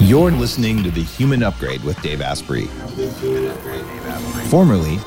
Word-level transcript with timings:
You're 0.00 0.30
listening 0.30 0.82
to 0.84 0.90
The 0.90 1.02
Human 1.02 1.42
Upgrade 1.42 1.82
with 1.82 2.00
Dave 2.02 2.20
Asprey, 2.22 2.66
formerly 4.48 4.98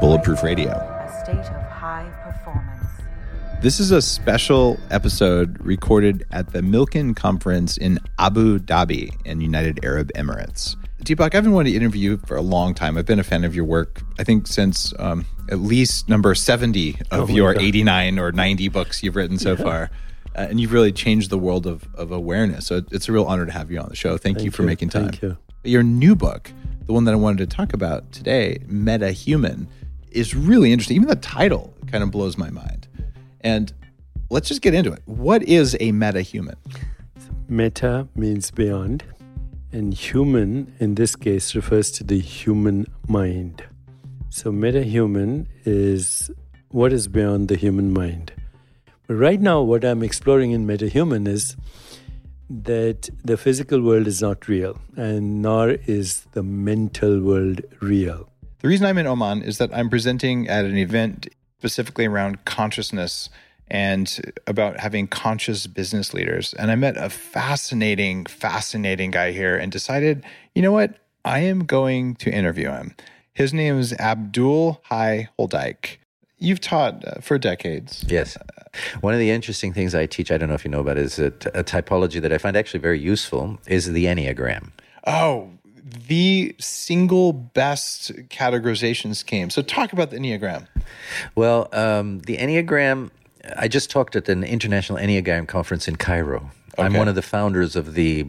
Bulletproof 0.00 0.42
Radio. 0.42 0.70
A 0.70 1.20
state 1.24 1.36
of 1.38 1.62
high 1.70 2.08
performance. 2.22 2.90
This 3.62 3.80
is 3.80 3.90
a 3.90 4.02
special 4.02 4.78
episode 4.90 5.58
recorded 5.64 6.24
at 6.30 6.52
the 6.52 6.60
Milken 6.60 7.16
Conference 7.16 7.76
in 7.76 7.98
Abu 8.18 8.58
Dhabi 8.58 9.10
in 9.24 9.40
United 9.40 9.84
Arab 9.84 10.12
Emirates. 10.14 10.76
Deepak, 11.02 11.34
I've 11.34 11.42
been 11.42 11.52
wanting 11.52 11.72
to 11.72 11.76
interview 11.78 12.12
you 12.12 12.16
for 12.26 12.36
a 12.36 12.42
long 12.42 12.74
time. 12.74 12.96
I've 12.96 13.06
been 13.06 13.18
a 13.18 13.24
fan 13.24 13.44
of 13.44 13.56
your 13.56 13.64
work, 13.64 14.02
I 14.18 14.24
think, 14.24 14.46
since 14.46 14.92
um, 14.98 15.26
at 15.50 15.58
least 15.58 16.08
number 16.08 16.34
70 16.34 16.98
of 17.10 17.30
Oh 17.30 17.32
your 17.32 17.54
God. 17.54 17.62
89 17.62 18.18
or 18.18 18.30
90 18.30 18.68
books 18.68 19.02
you've 19.02 19.16
written 19.16 19.38
so 19.38 19.56
far. 19.56 19.90
Uh, 20.34 20.46
and 20.48 20.60
you've 20.60 20.72
really 20.72 20.92
changed 20.92 21.30
the 21.30 21.38
world 21.38 21.66
of, 21.66 21.86
of 21.94 22.10
awareness. 22.10 22.66
So 22.66 22.82
it's 22.90 23.08
a 23.08 23.12
real 23.12 23.24
honor 23.24 23.46
to 23.46 23.52
have 23.52 23.70
you 23.70 23.78
on 23.78 23.88
the 23.88 23.96
show. 23.96 24.16
Thank, 24.16 24.42
you 24.42 24.50
for 24.50 24.62
you. 24.62 24.66
making 24.66 24.88
time. 24.88 25.10
Thank 25.10 25.22
you. 25.22 25.36
Your 25.64 25.82
new 25.82 26.16
book, 26.16 26.50
the 26.86 26.92
one 26.92 27.04
that 27.04 27.12
I 27.12 27.16
wanted 27.16 27.48
to 27.50 27.56
talk 27.56 27.72
about 27.72 28.10
today, 28.12 28.58
Meta 28.66 29.12
Human, 29.12 29.68
is 30.10 30.34
really 30.34 30.72
interesting. 30.72 30.96
Even 30.96 31.08
the 31.08 31.16
title 31.16 31.74
kind 31.86 32.02
of 32.02 32.10
blows 32.10 32.38
my 32.38 32.50
mind. 32.50 32.88
And 33.42 33.72
let's 34.30 34.48
just 34.48 34.62
get 34.62 34.74
into 34.74 34.92
it. 34.92 35.02
What 35.06 35.42
is 35.42 35.76
a 35.80 35.92
meta 35.92 36.22
human? 36.22 36.56
Meta 37.48 38.08
means 38.14 38.50
beyond, 38.50 39.04
and 39.72 39.92
human 39.92 40.74
in 40.80 40.94
this 40.94 41.16
case 41.16 41.54
refers 41.54 41.90
to 41.92 42.04
the 42.04 42.18
human 42.18 42.86
mind. 43.08 43.64
So, 44.30 44.50
meta 44.50 44.82
human 44.82 45.48
is 45.64 46.30
what 46.70 46.92
is 46.92 47.08
beyond 47.08 47.48
the 47.48 47.56
human 47.56 47.92
mind. 47.92 48.32
But 49.06 49.14
right 49.14 49.40
now, 49.40 49.62
what 49.62 49.84
I'm 49.84 50.02
exploring 50.02 50.52
in 50.52 50.66
meta 50.66 50.88
human 50.88 51.26
is 51.26 51.56
that 52.48 53.08
the 53.24 53.36
physical 53.36 53.80
world 53.80 54.06
is 54.06 54.20
not 54.20 54.48
real, 54.48 54.78
and 54.96 55.42
nor 55.42 55.70
is 55.70 56.26
the 56.32 56.42
mental 56.42 57.20
world 57.20 57.62
real. 57.80 58.28
The 58.60 58.68
reason 58.68 58.86
I'm 58.86 58.98
in 58.98 59.06
Oman 59.06 59.42
is 59.42 59.58
that 59.58 59.74
I'm 59.74 59.90
presenting 59.90 60.48
at 60.48 60.64
an 60.64 60.76
event 60.76 61.28
specifically 61.58 62.06
around 62.06 62.44
consciousness 62.44 63.30
and 63.68 64.34
about 64.46 64.80
having 64.80 65.06
conscious 65.06 65.66
business 65.66 66.12
leaders. 66.12 66.52
And 66.54 66.70
I 66.70 66.74
met 66.74 66.96
a 66.96 67.08
fascinating, 67.08 68.26
fascinating 68.26 69.10
guy 69.10 69.32
here 69.32 69.56
and 69.56 69.72
decided, 69.72 70.24
you 70.54 70.62
know 70.62 70.72
what? 70.72 70.96
I 71.24 71.38
am 71.40 71.64
going 71.64 72.16
to 72.16 72.30
interview 72.30 72.70
him. 72.70 72.94
His 73.32 73.54
name 73.54 73.78
is 73.78 73.94
Abdul 73.94 74.82
Hayy 74.90 75.28
Holdijk. 75.38 75.96
You've 76.38 76.60
taught 76.60 77.04
uh, 77.06 77.20
for 77.20 77.38
decades. 77.38 78.04
Yes. 78.06 78.36
One 79.00 79.12
of 79.12 79.20
the 79.20 79.30
interesting 79.30 79.72
things 79.72 79.94
I 79.94 80.06
teach, 80.06 80.30
I 80.30 80.38
don't 80.38 80.48
know 80.48 80.54
if 80.54 80.64
you 80.64 80.70
know 80.70 80.80
about, 80.80 80.98
it, 80.98 81.04
is 81.04 81.18
a, 81.18 81.30
t- 81.30 81.50
a 81.54 81.62
typology 81.62 82.20
that 82.20 82.32
I 82.32 82.38
find 82.38 82.56
actually 82.56 82.80
very 82.80 82.98
useful 82.98 83.58
is 83.66 83.92
the 83.92 84.06
Enneagram. 84.06 84.70
Oh, 85.06 85.50
the 86.08 86.54
single 86.58 87.32
best 87.32 88.12
categorization 88.28 89.14
scheme. 89.14 89.50
So 89.50 89.62
talk 89.62 89.92
about 89.92 90.10
the 90.10 90.16
Enneagram. 90.16 90.66
Well, 91.34 91.68
um, 91.72 92.20
the 92.20 92.38
Enneagram, 92.38 93.10
I 93.56 93.68
just 93.68 93.90
talked 93.90 94.16
at 94.16 94.28
an 94.28 94.44
international 94.44 94.98
Enneagram 94.98 95.46
conference 95.46 95.88
in 95.88 95.96
Cairo. 95.96 96.50
I'm 96.78 96.94
one 96.94 97.08
of 97.08 97.14
the 97.14 97.22
founders 97.22 97.76
of 97.76 97.94
the 97.94 98.26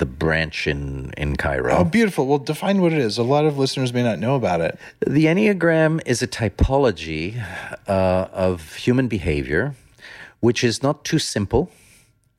the 0.00 0.06
branch 0.06 0.66
in, 0.66 1.12
in 1.16 1.36
Cairo. 1.36 1.76
Oh, 1.76 1.84
beautiful. 1.84 2.26
Well, 2.26 2.38
define 2.38 2.80
what 2.80 2.92
it 2.92 2.98
is. 2.98 3.18
A 3.18 3.22
lot 3.22 3.44
of 3.44 3.56
listeners 3.58 3.92
may 3.92 4.02
not 4.02 4.18
know 4.18 4.34
about 4.34 4.60
it. 4.60 4.76
The 5.06 5.26
Enneagram 5.26 6.00
is 6.04 6.22
a 6.22 6.26
typology 6.26 7.40
uh, 7.86 8.26
of 8.32 8.74
human 8.74 9.06
behavior, 9.06 9.76
which 10.40 10.64
is 10.64 10.82
not 10.82 11.04
too 11.04 11.20
simple 11.20 11.70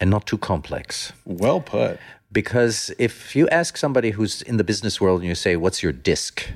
and 0.01 0.09
not 0.09 0.25
too 0.25 0.37
complex. 0.37 1.13
Well 1.23 1.61
put. 1.61 1.99
Because 2.31 2.91
if 2.97 3.35
you 3.35 3.47
ask 3.49 3.77
somebody 3.77 4.11
who's 4.11 4.41
in 4.41 4.57
the 4.57 4.63
business 4.63 4.99
world 4.99 5.21
and 5.21 5.29
you 5.29 5.35
say, 5.35 5.55
What's 5.55 5.83
your 5.83 5.91
DISC? 5.91 6.49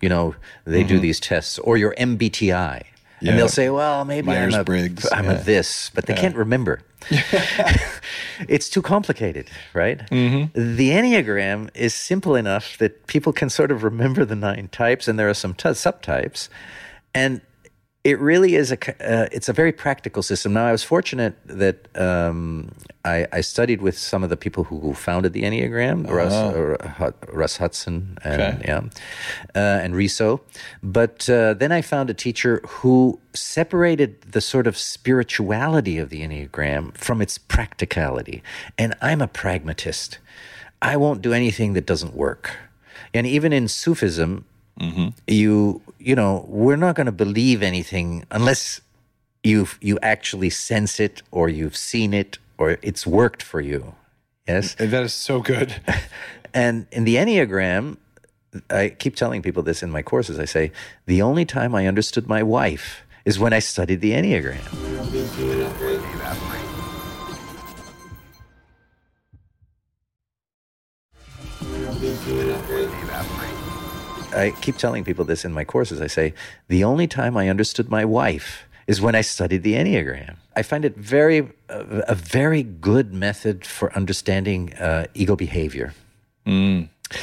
You 0.00 0.08
know, 0.08 0.34
they 0.66 0.82
do 0.82 0.98
these 0.98 1.18
tests, 1.18 1.58
or 1.60 1.78
your 1.78 1.94
MBTI. 1.94 2.82
Yeah. 3.24 3.30
And 3.30 3.38
they'll 3.38 3.48
say, 3.48 3.70
Well, 3.70 4.04
maybe 4.04 4.30
I'm, 4.30 4.48
a, 4.48 4.52
Myers-Briggs, 4.52 5.10
I'm 5.10 5.24
yeah. 5.24 5.40
a 5.40 5.42
this, 5.42 5.90
but 5.94 6.04
they 6.04 6.12
can't 6.12 6.36
remember. 6.36 6.82
it's 8.48 8.68
too 8.68 8.82
complicated, 8.82 9.48
right? 9.72 9.98
Mm-hmm. 10.10 10.76
The 10.76 10.90
Enneagram 10.90 11.70
is 11.74 11.94
simple 11.94 12.34
enough 12.34 12.76
that 12.78 13.06
people 13.06 13.32
can 13.32 13.48
sort 13.48 13.70
of 13.70 13.82
remember 13.82 14.26
the 14.26 14.36
nine 14.36 14.68
types, 14.68 15.08
and 15.08 15.18
there 15.18 15.30
are 15.30 15.34
some 15.34 15.54
t- 15.54 15.70
subtypes. 15.70 16.50
And 17.14 17.40
it 18.04 18.20
really 18.20 18.54
is 18.54 18.70
a 18.70 18.76
uh, 19.00 19.28
it's 19.32 19.48
a 19.48 19.52
very 19.52 19.72
practical 19.72 20.22
system. 20.22 20.52
Now, 20.52 20.66
I 20.66 20.72
was 20.72 20.84
fortunate 20.84 21.34
that 21.46 21.88
um, 21.98 22.70
I, 23.04 23.26
I 23.32 23.40
studied 23.40 23.80
with 23.80 23.96
some 23.98 24.22
of 24.22 24.28
the 24.30 24.36
people 24.36 24.64
who 24.64 24.92
founded 24.92 25.32
the 25.32 25.42
Enneagram, 25.42 26.06
Russ, 26.08 26.32
uh, 26.34 27.10
Russ 27.32 27.56
Hudson, 27.56 28.18
and 28.22 28.42
Oh. 28.42 28.46
Okay. 28.46 28.62
yeah, 28.66 28.80
uh, 29.54 29.82
and 29.84 29.94
Riso. 29.96 30.42
But 30.82 31.28
uh, 31.30 31.54
then 31.54 31.72
I 31.72 31.80
found 31.82 32.10
a 32.10 32.14
teacher 32.14 32.60
who 32.68 33.18
separated 33.32 34.20
the 34.32 34.40
sort 34.40 34.66
of 34.66 34.76
spirituality 34.76 35.96
of 35.98 36.10
the 36.10 36.20
Enneagram 36.20 36.94
from 36.96 37.22
its 37.22 37.38
practicality. 37.38 38.42
And 38.76 38.94
I'm 39.00 39.22
a 39.22 39.28
pragmatist. 39.28 40.18
I 40.82 40.96
won't 40.98 41.22
do 41.22 41.32
anything 41.32 41.72
that 41.72 41.86
doesn't 41.86 42.14
work. 42.14 42.56
And 43.14 43.26
even 43.26 43.52
in 43.52 43.68
Sufism, 43.68 44.44
Mm-hmm. 44.80 45.08
you 45.28 45.82
you 46.00 46.16
know 46.16 46.44
we're 46.48 46.74
not 46.76 46.96
going 46.96 47.06
to 47.06 47.12
believe 47.12 47.62
anything 47.62 48.24
unless 48.32 48.80
you've 49.44 49.78
you 49.80 49.98
actually 50.02 50.50
sense 50.50 50.98
it 50.98 51.22
or 51.30 51.48
you've 51.48 51.76
seen 51.76 52.12
it 52.12 52.38
or 52.58 52.78
it's 52.82 53.06
worked 53.06 53.42
for 53.42 53.60
you. 53.60 53.94
Yes? 54.48 54.74
That 54.74 54.92
is 55.02 55.14
so 55.14 55.40
good. 55.40 55.80
and 56.54 56.86
in 56.90 57.04
the 57.04 57.16
enneagram 57.16 57.98
i 58.70 58.88
keep 58.88 59.16
telling 59.16 59.42
people 59.42 59.62
this 59.62 59.82
in 59.82 59.90
my 59.90 60.02
courses. 60.02 60.38
I 60.38 60.44
say 60.44 60.72
the 61.06 61.22
only 61.22 61.44
time 61.44 61.74
i 61.74 61.86
understood 61.86 62.28
my 62.28 62.42
wife 62.42 63.02
is 63.24 63.38
when 63.38 63.52
i 63.52 63.58
studied 63.58 64.00
the 64.00 64.12
enneagram 64.12 64.83
I 74.34 74.50
keep 74.60 74.76
telling 74.76 75.04
people 75.04 75.24
this 75.24 75.44
in 75.44 75.52
my 75.52 75.64
courses. 75.64 76.00
I 76.00 76.06
say, 76.08 76.34
the 76.68 76.84
only 76.84 77.06
time 77.06 77.36
I 77.36 77.48
understood 77.48 77.90
my 77.90 78.04
wife 78.04 78.64
is 78.86 79.00
when 79.00 79.14
I 79.14 79.22
studied 79.22 79.62
the 79.62 79.74
Enneagram. 79.74 80.36
I 80.56 80.62
find 80.62 80.84
it 80.84 80.96
very, 80.96 81.40
uh, 81.70 82.02
a 82.06 82.14
very 82.14 82.62
good 82.62 83.12
method 83.14 83.64
for 83.66 83.92
understanding 83.94 84.74
uh, 84.74 85.06
ego 85.14 85.36
behavior. 85.36 85.94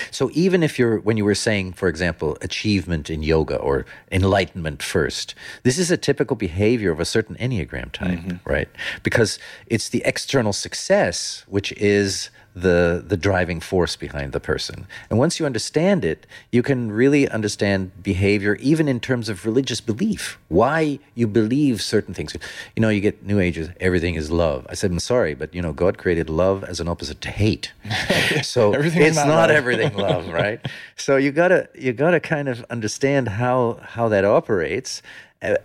So 0.09 0.29
even 0.33 0.63
if 0.63 0.79
you're, 0.79 0.99
when 0.99 1.17
you 1.17 1.25
were 1.25 1.35
saying, 1.35 1.73
for 1.73 1.87
example, 1.89 2.37
achievement 2.41 3.09
in 3.09 3.23
yoga 3.23 3.57
or 3.57 3.85
enlightenment 4.11 4.81
first, 4.81 5.35
this 5.63 5.77
is 5.77 5.91
a 5.91 5.97
typical 5.97 6.35
behavior 6.35 6.91
of 6.91 6.99
a 6.99 7.05
certain 7.05 7.35
Enneagram 7.35 7.91
type, 7.91 8.19
right? 8.45 8.69
Because 9.03 9.37
it's 9.67 9.89
the 9.89 10.01
external 10.05 10.53
success 10.53 11.43
which 11.47 11.71
is 11.73 12.29
the 12.53 13.03
the 13.05 13.15
driving 13.15 13.59
force 13.59 13.95
behind 13.95 14.33
the 14.33 14.39
person. 14.39 14.87
And 15.09 15.17
once 15.17 15.39
you 15.39 15.45
understand 15.45 16.03
it, 16.03 16.27
you 16.51 16.61
can 16.61 16.91
really 16.91 17.27
understand 17.29 18.03
behavior, 18.03 18.55
even 18.55 18.87
in 18.87 18.99
terms 18.99 19.29
of 19.29 19.45
religious 19.45 19.79
belief. 19.79 20.37
Why 20.49 20.99
you 21.15 21.27
believe 21.27 21.81
certain 21.81 22.13
things. 22.13 22.35
You 22.75 22.81
know, 22.81 22.89
you 22.89 22.99
get 23.01 23.23
New 23.25 23.39
Ages, 23.39 23.69
everything 23.79 24.15
is 24.15 24.31
love. 24.31 24.67
I 24.69 24.73
said, 24.73 24.91
I'm 24.91 24.99
sorry, 24.99 25.33
but 25.33 25.53
you 25.55 25.61
know, 25.61 25.71
God 25.71 25.97
created 25.97 26.29
love 26.29 26.63
as 26.63 26.79
an 26.79 26.87
opposite 26.87 27.21
to 27.21 27.29
hate. 27.29 27.71
so 28.43 28.73
it's 28.73 29.15
not 29.15 29.27
not, 29.27 29.51
everything 29.51 29.93
love, 30.07 30.27
right? 30.27 30.59
so 30.95 31.15
you 31.15 31.31
gotta 31.31 31.69
you 31.73 31.93
gotta 31.93 32.19
kind 32.19 32.49
of 32.49 32.65
understand 32.69 33.29
how 33.29 33.79
how 33.81 34.09
that 34.09 34.25
operates. 34.25 35.01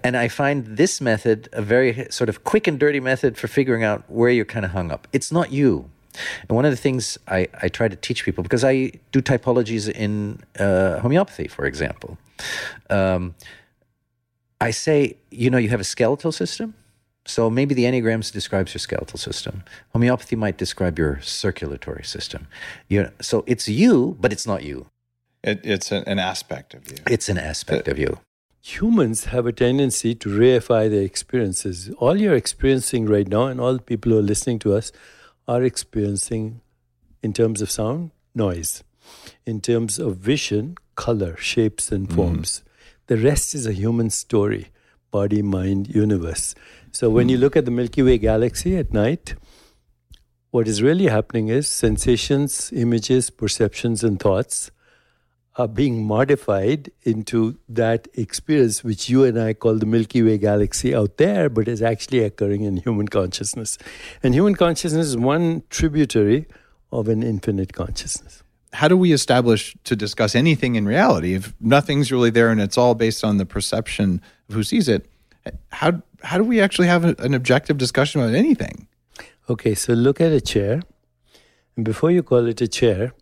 And 0.03 0.17
I 0.17 0.29
find 0.29 0.79
this 0.79 1.03
method 1.03 1.51
a 1.53 1.61
very 1.61 2.07
sort 2.09 2.31
of 2.31 2.45
quick 2.45 2.67
and 2.67 2.81
dirty 2.81 2.99
method 2.99 3.37
for 3.37 3.47
figuring 3.47 3.85
out 3.85 4.11
where 4.11 4.31
you're 4.31 4.47
kind 4.47 4.65
of 4.65 4.71
hung 4.71 4.91
up. 4.91 5.07
It's 5.13 5.31
not 5.31 5.53
you. 5.53 5.91
And 6.49 6.57
one 6.57 6.65
of 6.65 6.71
the 6.71 6.77
things 6.77 7.19
I, 7.29 7.49
I 7.63 7.69
try 7.69 7.89
to 7.89 7.97
teach 7.97 8.25
people, 8.25 8.43
because 8.43 8.65
I 8.65 8.93
do 9.13 9.21
typologies 9.21 9.91
in 9.91 10.41
uh, 10.59 10.99
homeopathy, 11.01 11.49
for 11.49 11.65
example, 11.65 12.19
um, 12.91 13.35
I 14.61 14.71
say, 14.71 15.17
you 15.31 15.51
know, 15.51 15.59
you 15.59 15.69
have 15.69 15.81
a 15.81 15.85
skeletal 15.85 16.33
system. 16.33 16.75
So 17.27 17.51
maybe 17.51 17.75
the 17.75 17.85
Enneagrams 17.85 18.33
describes 18.33 18.73
your 18.73 18.79
skeletal 18.79 19.19
system. 19.19 19.65
Homeopathy 19.93 20.37
might 20.37 20.57
describe 20.59 20.99
your 20.99 21.21
circulatory 21.23 22.05
system. 22.05 22.47
you 22.89 23.03
know, 23.03 23.11
so 23.21 23.43
it's 23.47 23.69
you, 23.69 24.17
but 24.21 24.33
it's 24.33 24.47
not 24.47 24.63
you. 24.63 24.87
It, 25.43 25.61
it's 25.65 25.93
an 25.93 26.19
aspect 26.19 26.75
of 26.75 26.91
you. 26.91 26.99
It's 27.09 27.29
an 27.29 27.39
aspect 27.39 27.89
of 27.89 27.99
you. 27.99 28.21
Humans 28.63 29.27
have 29.27 29.47
a 29.47 29.53
tendency 29.53 30.15
to 30.17 30.29
reify 30.29 30.91
their 30.91 31.03
experiences. 31.03 31.91
All 31.99 32.17
you're 32.17 32.35
experiencing 32.35 33.07
right 33.07 33.29
now, 33.29 33.47
and 33.47 33.61
all 33.61 33.75
the 33.75 33.83
people 33.83 34.11
who 34.11 34.19
are 34.19 34.23
listening 34.23 34.59
to 34.61 34.75
us 34.75 34.91
are 35.49 35.63
experiencing, 35.63 36.61
in 37.23 37.33
terms 37.33 37.63
of 37.63 37.71
sound, 37.71 38.11
noise. 38.35 38.83
In 39.45 39.61
terms 39.61 39.99
of 39.99 40.17
vision, 40.17 40.77
color, 40.97 41.37
shapes, 41.37 41.93
and 41.93 42.07
mm-hmm. 42.07 42.17
forms. 42.17 42.63
The 43.07 43.17
rest 43.17 43.55
is 43.55 43.67
a 43.67 43.73
human 43.73 44.11
story 44.11 44.69
body, 45.13 45.41
mind, 45.41 45.95
universe. 45.95 46.55
So 46.93 47.09
when 47.09 47.27
mm-hmm. 47.27 47.31
you 47.31 47.39
look 47.39 47.57
at 47.57 47.65
the 47.65 47.71
Milky 47.71 48.03
Way 48.03 48.19
galaxy 48.19 48.77
at 48.77 48.93
night, 48.93 49.35
What 50.57 50.69
is 50.69 50.81
really 50.81 51.09
happening 51.09 51.49
is 51.49 51.69
sensations, 51.69 52.73
images, 52.73 53.29
perceptions, 53.29 54.03
and 54.03 54.19
thoughts 54.19 54.71
are 55.59 55.69
being 55.69 56.05
modified 56.05 56.91
into 57.03 57.59
that 57.69 58.09
experience 58.15 58.85
which 58.85 59.09
you 59.09 59.25
and 59.25 59.41
I 59.41 59.55
call 59.55 59.77
the 59.77 59.87
Milky 59.87 60.23
Way 60.23 60.37
galaxy 60.39 60.95
out 60.95 61.17
there, 61.17 61.49
but 61.49 61.67
is 61.67 61.81
actually 61.81 62.21
occurring 62.21 62.63
in 62.63 62.77
human 62.77 63.09
consciousness. 63.09 63.79
And 64.23 64.35
human 64.35 64.55
consciousness 64.55 65.07
is 65.07 65.17
one 65.17 65.63
tributary 65.71 66.47
of 66.93 67.09
an 67.09 67.23
infinite 67.23 67.73
consciousness. 67.73 68.43
How 68.75 68.89
do 68.89 68.97
we 68.97 69.13
establish 69.13 69.75
to 69.85 69.97
discuss 69.97 70.35
anything 70.35 70.75
in 70.75 70.85
reality 70.85 71.35
if 71.35 71.55
nothing's 71.61 72.13
really 72.13 72.31
there 72.31 72.51
and 72.51 72.61
it's 72.61 72.77
all 72.77 72.95
based 72.95 73.25
on 73.25 73.39
the 73.39 73.47
perception 73.47 74.21
of 74.49 74.55
who 74.55 74.63
sees 74.63 74.89
it? 74.89 75.07
How 75.71 76.03
how 76.23 76.39
do 76.39 76.45
we 76.45 76.61
actually 76.61 76.89
have 76.89 77.05
an 77.05 77.35
objective 77.35 77.79
discussion 77.79 78.21
about 78.21 78.35
anything? 78.35 78.89
Okay, 79.49 79.75
so 79.75 79.93
look 79.93 80.21
at 80.21 80.33
a 80.33 80.41
chair, 80.41 80.83
and 81.77 81.85
before 81.85 82.11
you 82.11 82.23
call 82.23 82.47
it 82.47 82.61
a 82.61 82.67
chair, 82.67 83.13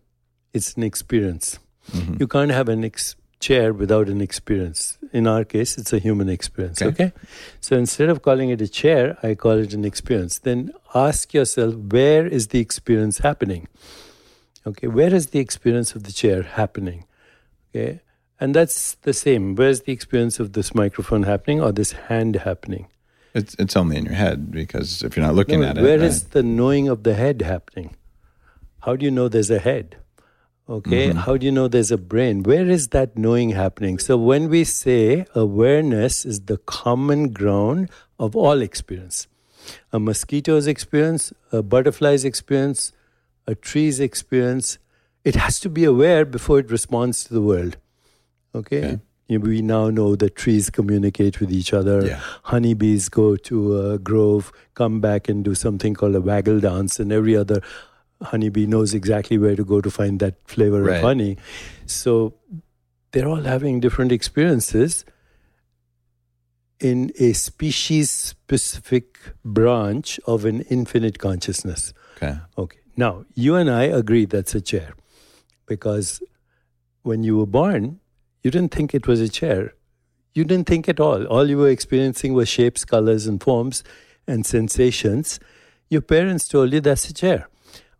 it's 0.53 0.73
an 0.73 0.81
experience. 0.81 1.59
Mm-hmm. 1.91 2.15
You 2.19 2.27
can't 2.27 2.51
have 2.51 2.69
an 2.69 2.83
ex- 2.83 3.15
chair 3.39 3.73
without 3.73 4.07
an 4.09 4.21
experience. 4.21 4.97
In 5.13 5.27
our 5.27 5.43
case, 5.43 5.77
it's 5.77 5.93
a 5.93 5.99
human 5.99 6.29
experience. 6.29 6.81
Okay. 6.81 7.05
okay. 7.05 7.13
So 7.61 7.77
instead 7.77 8.09
of 8.09 8.21
calling 8.21 8.49
it 8.49 8.61
a 8.61 8.67
chair, 8.67 9.17
I 9.21 9.35
call 9.35 9.57
it 9.65 9.73
an 9.73 9.85
experience. 9.85 10.39
Then 10.39 10.71
ask 10.93 11.33
yourself, 11.33 11.75
where 11.75 12.25
is 12.25 12.47
the 12.47 12.59
experience 12.59 13.19
happening? 13.19 13.67
Okay, 14.67 14.87
where 14.87 15.13
is 15.13 15.27
the 15.27 15.39
experience 15.39 15.93
of 15.93 16.03
the 16.03 16.11
chair 16.11 16.41
happening? 16.41 17.05
Okay, 17.69 18.01
and 18.39 18.55
that's 18.55 18.95
the 19.03 19.13
same. 19.13 19.55
Where's 19.55 19.81
the 19.81 19.91
experience 19.91 20.39
of 20.39 20.53
this 20.53 20.73
microphone 20.73 21.23
happening 21.23 21.61
or 21.61 21.71
this 21.71 21.91
hand 21.91 22.37
happening? 22.37 22.87
It's 23.35 23.55
it's 23.59 23.75
only 23.75 23.97
in 23.97 24.05
your 24.05 24.15
head 24.15 24.49
because 24.49 25.03
if 25.03 25.15
you're 25.15 25.25
not 25.25 25.35
looking 25.35 25.61
no, 25.61 25.67
at 25.67 25.75
where 25.75 25.85
it, 25.85 25.99
where 25.99 26.07
is 26.07 26.23
the 26.29 26.41
knowing 26.41 26.87
of 26.87 27.03
the 27.03 27.13
head 27.13 27.41
happening? 27.43 27.95
How 28.81 28.95
do 28.95 29.05
you 29.05 29.11
know 29.11 29.27
there's 29.27 29.51
a 29.51 29.59
head? 29.59 29.97
Okay, 30.67 31.09
mm-hmm. 31.09 31.19
how 31.19 31.37
do 31.37 31.45
you 31.45 31.51
know 31.51 31.67
there's 31.67 31.91
a 31.91 31.97
brain? 31.97 32.41
Where 32.41 32.67
is 32.67 32.87
that 32.87 33.17
knowing 33.17 33.51
happening? 33.51 33.99
So 33.99 34.17
when 34.17 34.49
we 34.49 34.63
say 34.63 35.27
awareness 35.35 36.25
is 36.25 36.41
the 36.41 36.57
common 36.57 37.31
ground 37.31 37.91
of 38.17 38.35
all 38.35 38.61
experience, 38.61 39.27
a 39.93 39.99
mosquito's 39.99 40.65
experience, 40.65 41.31
a 41.51 41.61
butterfly's 41.61 42.25
experience, 42.25 42.93
a 43.45 43.53
tree's 43.53 43.99
experience, 43.99 44.79
it 45.23 45.35
has 45.35 45.59
to 45.59 45.69
be 45.69 45.83
aware 45.83 46.25
before 46.25 46.57
it 46.59 46.71
responds 46.71 47.23
to 47.25 47.33
the 47.33 47.41
world. 47.41 47.77
Okay. 48.55 48.85
okay. 48.85 48.99
We 49.27 49.61
now 49.61 49.89
know 49.89 50.15
that 50.15 50.35
trees 50.35 50.69
communicate 50.69 51.39
with 51.39 51.51
each 51.51 51.73
other. 51.73 52.05
Yeah. 52.05 52.19
Honeybees 52.43 53.09
go 53.09 53.35
to 53.35 53.91
a 53.91 53.99
grove, 53.99 54.51
come 54.75 54.99
back 55.01 55.27
and 55.29 55.43
do 55.43 55.55
something 55.55 55.93
called 55.95 56.15
a 56.15 56.21
waggle 56.21 56.59
dance, 56.59 56.99
and 56.99 57.11
every 57.11 57.35
other 57.35 57.61
honeybee 58.21 58.65
knows 58.65 58.93
exactly 58.93 59.37
where 59.37 59.55
to 59.55 59.63
go 59.63 59.81
to 59.81 59.91
find 59.91 60.19
that 60.19 60.35
flavor 60.45 60.81
right. 60.81 60.97
of 60.97 61.01
honey. 61.01 61.37
So 61.85 62.35
they're 63.11 63.27
all 63.27 63.43
having 63.43 63.79
different 63.79 64.11
experiences 64.11 65.05
in 66.79 67.11
a 67.19 67.33
species 67.33 68.11
specific 68.11 69.17
branch 69.43 70.19
of 70.27 70.45
an 70.45 70.61
infinite 70.61 71.19
consciousness. 71.19 71.93
Okay. 72.17 72.37
Okay. 72.57 72.77
Now, 72.97 73.25
you 73.33 73.55
and 73.55 73.69
I 73.69 73.83
agree 73.83 74.25
that's 74.25 74.55
a 74.55 74.61
chair 74.61 74.93
because 75.65 76.21
when 77.03 77.23
you 77.23 77.37
were 77.37 77.45
born, 77.45 77.99
you 78.43 78.51
didn't 78.51 78.73
think 78.73 78.93
it 78.93 79.07
was 79.07 79.19
a 79.21 79.29
chair. 79.29 79.73
You 80.33 80.43
didn't 80.43 80.67
think 80.67 80.87
at 80.89 80.99
all. 80.99 81.25
All 81.25 81.49
you 81.49 81.57
were 81.57 81.69
experiencing 81.69 82.33
was 82.33 82.49
shapes, 82.49 82.85
colors, 82.85 83.25
and 83.27 83.41
forms 83.41 83.83
and 84.27 84.45
sensations. 84.45 85.39
Your 85.89 86.01
parents 86.01 86.47
told 86.47 86.73
you 86.73 86.81
that's 86.81 87.09
a 87.09 87.13
chair. 87.13 87.47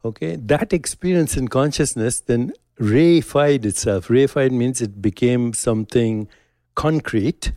Okay, 0.06 0.36
that 0.36 0.72
experience 0.72 1.36
in 1.36 1.48
consciousness 1.48 2.20
then 2.20 2.54
reified 2.80 3.66
itself. 3.66 4.08
Reified 4.08 4.52
means 4.52 4.80
it 4.80 5.02
became 5.02 5.52
something 5.54 6.28
concrete 6.76 7.52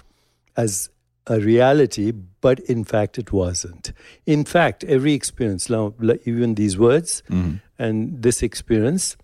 as 0.57 0.89
a 1.27 1.39
reality, 1.41 2.11
but 2.11 2.59
in 2.61 2.85
fact 2.85 3.19
it 3.19 3.33
wasn't. 3.33 3.93
In 4.25 4.47
fact, 4.47 4.83
every 4.85 5.13
experience, 5.13 5.69
now 5.69 5.93
even 6.25 6.55
these 6.55 6.79
words 6.79 7.23
mm-hmm. 7.29 7.57
and 7.79 8.23
this 8.23 8.43
experience, 8.43 9.19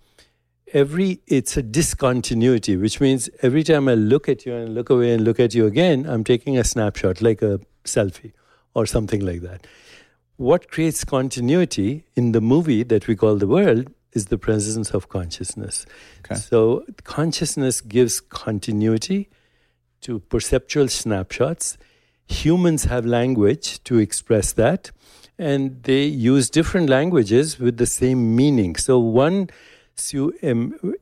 every 0.71 1.19
it's 1.25 1.57
a 1.57 1.63
discontinuity, 1.63 2.77
which 2.77 3.01
means 3.01 3.27
every 3.41 3.63
time 3.63 3.87
I 3.87 3.95
look 3.95 4.29
at 4.29 4.45
you 4.45 4.53
and 4.53 4.75
look 4.75 4.91
away 4.91 5.11
and 5.11 5.23
look 5.23 5.39
at 5.39 5.55
you 5.55 5.65
again, 5.65 6.05
I'm 6.05 6.23
taking 6.23 6.59
a 6.59 6.63
snapshot, 6.63 7.23
like 7.23 7.41
a 7.41 7.59
selfie 7.85 8.33
or 8.75 8.85
something 8.85 9.25
like 9.25 9.41
that 9.41 9.65
what 10.37 10.69
creates 10.69 11.03
continuity 11.03 12.05
in 12.15 12.31
the 12.33 12.41
movie 12.41 12.83
that 12.83 13.07
we 13.07 13.15
call 13.15 13.35
the 13.35 13.47
world 13.47 13.91
is 14.13 14.27
the 14.27 14.37
presence 14.37 14.91
of 14.91 15.09
consciousness. 15.09 15.85
Okay. 16.25 16.35
So, 16.35 16.85
consciousness 17.03 17.81
gives 17.81 18.19
continuity 18.21 19.29
to 20.01 20.19
perceptual 20.19 20.87
snapshots. 20.87 21.77
Humans 22.27 22.85
have 22.85 23.05
language 23.05 23.83
to 23.83 23.99
express 23.99 24.53
that, 24.53 24.91
and 25.37 25.83
they 25.83 26.05
use 26.05 26.49
different 26.49 26.89
languages 26.89 27.59
with 27.59 27.77
the 27.77 27.85
same 27.85 28.35
meaning. 28.35 28.75
So, 28.77 28.99
once 28.99 30.13
you 30.13 30.33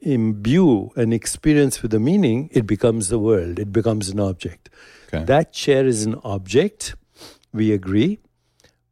imbue 0.02 0.92
an 0.96 1.14
experience 1.14 1.82
with 1.82 1.94
a 1.94 2.00
meaning, 2.00 2.50
it 2.52 2.68
becomes 2.68 3.10
the 3.10 3.20
world, 3.20 3.60
it 3.60 3.72
becomes 3.72 4.10
an 4.10 4.20
object. 4.20 4.70
Okay. 5.08 5.24
That 5.24 5.54
chair 5.54 5.86
is 5.86 6.04
an 6.04 6.20
object, 6.24 6.96
we 7.54 7.72
agree 7.72 8.20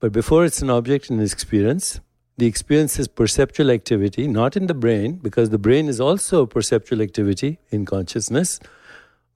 but 0.01 0.11
before 0.11 0.43
it's 0.43 0.63
an 0.63 0.71
object 0.71 1.11
in 1.11 1.19
experience, 1.19 1.99
the 2.35 2.47
experience 2.47 2.97
is 2.97 3.07
perceptual 3.07 3.69
activity, 3.69 4.27
not 4.27 4.57
in 4.57 4.65
the 4.65 4.73
brain, 4.73 5.17
because 5.17 5.51
the 5.51 5.59
brain 5.59 5.87
is 5.87 6.01
also 6.01 6.41
a 6.41 6.47
perceptual 6.47 7.01
activity 7.01 7.59
in 7.69 7.85
consciousness. 7.85 8.59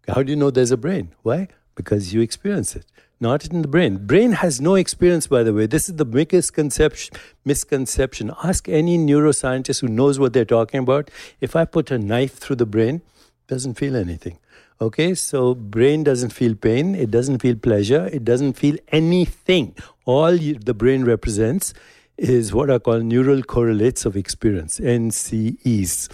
How 0.08 0.24
do 0.24 0.32
you 0.32 0.36
know 0.36 0.50
there's 0.50 0.72
a 0.72 0.78
brain? 0.78 1.14
Why? 1.22 1.50
Because 1.76 2.16
you 2.16 2.22
experience 2.22 2.76
it, 2.76 2.88
not 3.20 3.46
in 3.46 3.62
the 3.62 3.68
brain. 3.68 4.08
Brain 4.08 4.32
has 4.32 4.60
no 4.60 4.74
experience, 4.74 5.28
by 5.28 5.44
the 5.44 5.54
way. 5.54 5.68
This 5.68 5.88
is 5.88 5.98
the 5.98 6.06
biggest 6.06 6.54
conception, 6.54 7.16
misconception. 7.46 8.32
Ask 8.44 8.68
any 8.68 8.98
neuroscientist 8.98 9.82
who 9.82 9.88
knows 9.88 10.18
what 10.18 10.34
they're 10.34 10.46
talking 10.46 10.80
about. 10.80 11.12
If 11.42 11.56
I 11.56 11.66
put 11.66 11.92
a 11.92 12.00
knife 12.00 12.38
through 12.40 12.56
the 12.56 12.66
brain, 12.66 13.04
doesn't 13.48 13.76
feel 13.76 13.96
anything. 13.96 14.40
Okay, 14.82 15.14
so 15.14 15.56
brain 15.56 16.04
doesn't 16.04 16.32
feel 16.32 16.54
pain, 16.54 16.96
it 16.96 17.10
doesn't 17.10 17.40
feel 17.40 17.56
pleasure, 17.56 18.08
it 18.08 18.26
doesn't 18.26 18.54
feel 18.54 18.76
anything. 18.90 19.76
All 20.06 20.38
the 20.38 20.74
brain 20.74 21.04
represents 21.04 21.74
is 22.18 22.54
what 22.54 22.70
are 22.70 22.80
called 22.80 23.04
neural 23.04 23.42
correlates 23.42 24.06
of 24.06 24.16
experience, 24.16 24.80
NCEs. 24.80 26.12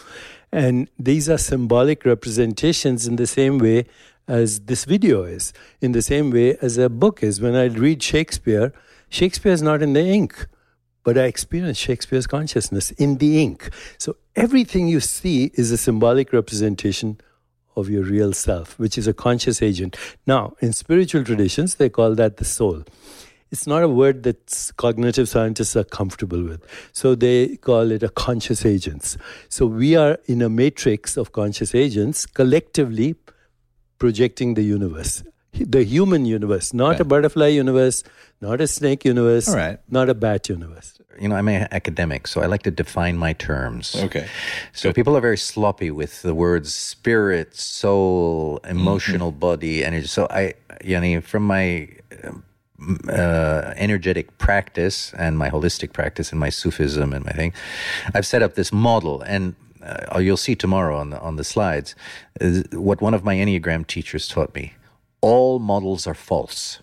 And 0.51 0.89
these 0.97 1.29
are 1.29 1.37
symbolic 1.37 2.05
representations 2.05 3.05
in 3.05 3.17
the 3.17 3.27
same 3.27 3.57
way 3.57 3.85
as 4.27 4.61
this 4.61 4.85
video 4.85 5.23
is, 5.23 5.53
in 5.81 5.91
the 5.91 6.01
same 6.01 6.31
way 6.31 6.57
as 6.61 6.77
a 6.77 6.89
book 6.89 7.21
is. 7.21 7.41
When 7.41 7.55
I 7.55 7.65
read 7.65 8.01
Shakespeare, 8.01 8.73
Shakespeare 9.09 9.51
is 9.51 9.61
not 9.61 9.81
in 9.81 9.93
the 9.93 10.05
ink, 10.05 10.47
but 11.03 11.17
I 11.17 11.23
experience 11.23 11.77
Shakespeare's 11.77 12.27
consciousness 12.27 12.91
in 12.91 13.17
the 13.17 13.41
ink. 13.43 13.69
So 13.97 14.15
everything 14.35 14.87
you 14.87 15.01
see 15.01 15.51
is 15.55 15.71
a 15.71 15.77
symbolic 15.77 16.31
representation 16.31 17.19
of 17.75 17.89
your 17.89 18.03
real 18.03 18.31
self, 18.33 18.77
which 18.79 18.97
is 18.97 19.07
a 19.07 19.13
conscious 19.13 19.61
agent. 19.61 19.97
Now, 20.25 20.53
in 20.61 20.73
spiritual 20.73 21.23
traditions, 21.23 21.75
they 21.75 21.89
call 21.89 22.15
that 22.15 22.37
the 22.37 22.45
soul. 22.45 22.83
It's 23.51 23.67
not 23.67 23.83
a 23.83 23.89
word 23.89 24.23
that 24.23 24.71
cognitive 24.77 25.27
scientists 25.27 25.75
are 25.75 25.83
comfortable 25.83 26.41
with. 26.41 26.65
So 26.93 27.15
they 27.15 27.57
call 27.57 27.91
it 27.91 28.01
a 28.01 28.09
conscious 28.09 28.65
agents. 28.65 29.17
So 29.49 29.65
we 29.65 29.95
are 29.95 30.17
in 30.25 30.41
a 30.41 30.49
matrix 30.49 31.17
of 31.17 31.33
conscious 31.33 31.75
agents 31.75 32.25
collectively 32.25 33.15
projecting 33.99 34.53
the 34.53 34.63
universe 34.63 35.23
the 35.53 35.83
human 35.83 36.25
universe, 36.25 36.73
not 36.73 36.99
a 36.99 37.03
butterfly 37.03 37.47
universe, 37.47 38.03
not 38.39 38.61
a 38.61 38.67
snake 38.67 39.03
universe, 39.03 39.49
all 39.49 39.55
right, 39.55 39.79
not 39.89 40.09
a 40.09 40.13
bat 40.13 40.49
universe. 40.49 40.97
You 41.19 41.27
know, 41.27 41.35
I'm 41.35 41.47
an 41.49 41.67
academic, 41.71 42.27
so 42.27 42.41
I 42.41 42.45
like 42.45 42.63
to 42.63 42.71
define 42.71 43.17
my 43.17 43.33
terms. 43.33 43.95
Okay. 43.95 44.27
So 44.71 44.89
Good. 44.89 44.95
people 44.95 45.17
are 45.17 45.21
very 45.21 45.37
sloppy 45.37 45.91
with 45.91 46.21
the 46.21 46.33
words 46.33 46.73
spirit, 46.73 47.55
soul, 47.55 48.59
emotional 48.63 49.31
mm-hmm. 49.31 49.39
body, 49.39 49.83
energy. 49.83 50.07
So 50.07 50.27
I, 50.29 50.53
you 50.83 50.99
know, 50.99 51.21
from 51.21 51.43
my 51.43 51.89
uh, 53.09 53.73
energetic 53.75 54.37
practice 54.37 55.13
and 55.17 55.37
my 55.37 55.49
holistic 55.49 55.93
practice 55.93 56.31
and 56.31 56.39
my 56.39 56.49
Sufism 56.49 57.13
and 57.13 57.25
my 57.25 57.31
thing, 57.31 57.53
I've 58.13 58.25
set 58.25 58.41
up 58.41 58.55
this 58.55 58.71
model 58.71 59.21
and. 59.21 59.55
Uh, 59.83 60.19
you'll 60.19 60.37
see 60.37 60.53
tomorrow 60.55 60.95
on 60.95 61.09
the 61.09 61.19
on 61.21 61.37
the 61.37 61.43
slides 61.43 61.95
what 62.71 63.01
one 63.01 63.15
of 63.15 63.23
my 63.23 63.33
enneagram 63.33 63.87
teachers 63.87 64.27
taught 64.27 64.53
me 64.53 64.73
all 65.21 65.59
models 65.59 66.07
are 66.07 66.15
false, 66.15 66.79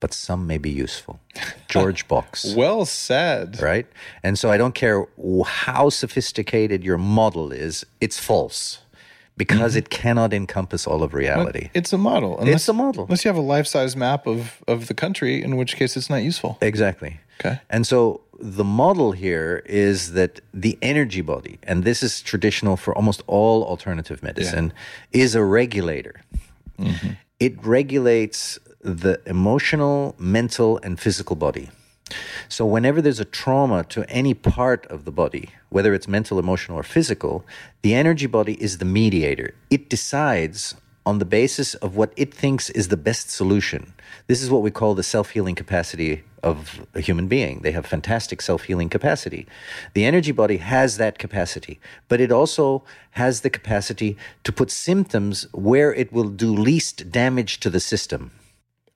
but 0.00 0.12
some 0.12 0.46
may 0.46 0.58
be 0.58 0.70
useful. 0.70 1.20
George 1.68 2.08
Box. 2.08 2.54
well 2.56 2.84
said. 2.84 3.60
Right? 3.60 3.86
And 4.22 4.38
so 4.38 4.50
I 4.50 4.56
don't 4.56 4.74
care 4.74 5.06
how 5.46 5.90
sophisticated 5.90 6.82
your 6.82 6.98
model 6.98 7.52
is, 7.52 7.86
it's 8.00 8.18
false 8.18 8.78
because 9.36 9.72
mm-hmm. 9.72 9.78
it 9.78 9.90
cannot 9.90 10.32
encompass 10.32 10.86
all 10.86 11.02
of 11.02 11.14
reality. 11.14 11.70
It's 11.74 11.92
a 11.92 11.98
model. 11.98 12.38
It's 12.42 12.68
a 12.68 12.72
model. 12.72 13.04
Unless 13.04 13.24
you 13.24 13.28
have 13.28 13.36
a 13.36 13.40
life 13.40 13.66
size 13.66 13.96
map 13.96 14.26
of, 14.26 14.62
of 14.68 14.88
the 14.88 14.94
country, 14.94 15.42
in 15.42 15.56
which 15.56 15.76
case 15.76 15.96
it's 15.96 16.10
not 16.10 16.22
useful. 16.22 16.58
Exactly. 16.60 17.20
Okay. 17.40 17.60
And 17.70 17.86
so 17.86 18.20
the 18.38 18.64
model 18.64 19.12
here 19.12 19.62
is 19.66 20.12
that 20.12 20.40
the 20.52 20.78
energy 20.82 21.22
body, 21.22 21.58
and 21.62 21.84
this 21.84 22.02
is 22.02 22.20
traditional 22.20 22.76
for 22.76 22.94
almost 22.94 23.22
all 23.26 23.64
alternative 23.64 24.22
medicine, 24.22 24.72
is 25.12 25.34
a 25.34 25.42
regulator. 25.42 26.20
Mm-hmm. 26.78 27.12
It 27.40 27.64
regulates 27.64 28.58
the 28.80 29.20
emotional, 29.26 30.14
mental, 30.18 30.78
and 30.82 30.98
physical 30.98 31.36
body. 31.36 31.70
So, 32.48 32.66
whenever 32.66 33.00
there's 33.02 33.20
a 33.20 33.24
trauma 33.24 33.84
to 33.84 34.08
any 34.08 34.34
part 34.34 34.86
of 34.86 35.04
the 35.04 35.12
body, 35.12 35.50
whether 35.70 35.94
it's 35.94 36.08
mental, 36.08 36.38
emotional, 36.38 36.78
or 36.78 36.82
physical, 36.82 37.44
the 37.82 37.94
energy 37.94 38.26
body 38.26 38.60
is 38.62 38.78
the 38.78 38.84
mediator. 38.84 39.54
It 39.70 39.88
decides 39.88 40.74
on 41.04 41.18
the 41.18 41.24
basis 41.24 41.74
of 41.76 41.96
what 41.96 42.12
it 42.16 42.32
thinks 42.32 42.70
is 42.70 42.88
the 42.88 42.96
best 42.96 43.30
solution. 43.30 43.92
This 44.28 44.40
is 44.42 44.50
what 44.50 44.62
we 44.62 44.70
call 44.70 44.94
the 44.94 45.02
self 45.02 45.30
healing 45.30 45.54
capacity 45.56 46.22
of 46.42 46.86
a 46.94 47.00
human 47.00 47.28
being. 47.28 47.60
They 47.62 47.72
have 47.72 47.86
fantastic 47.86 48.40
self 48.42 48.64
healing 48.64 48.88
capacity. 48.88 49.46
The 49.94 50.04
energy 50.04 50.32
body 50.32 50.58
has 50.58 50.96
that 50.98 51.18
capacity, 51.18 51.80
but 52.08 52.20
it 52.20 52.30
also 52.32 52.84
has 53.12 53.40
the 53.40 53.50
capacity 53.50 54.16
to 54.44 54.52
put 54.52 54.70
symptoms 54.70 55.46
where 55.52 55.92
it 55.94 56.12
will 56.12 56.28
do 56.28 56.52
least 56.52 57.10
damage 57.10 57.60
to 57.60 57.70
the 57.70 57.80
system 57.80 58.30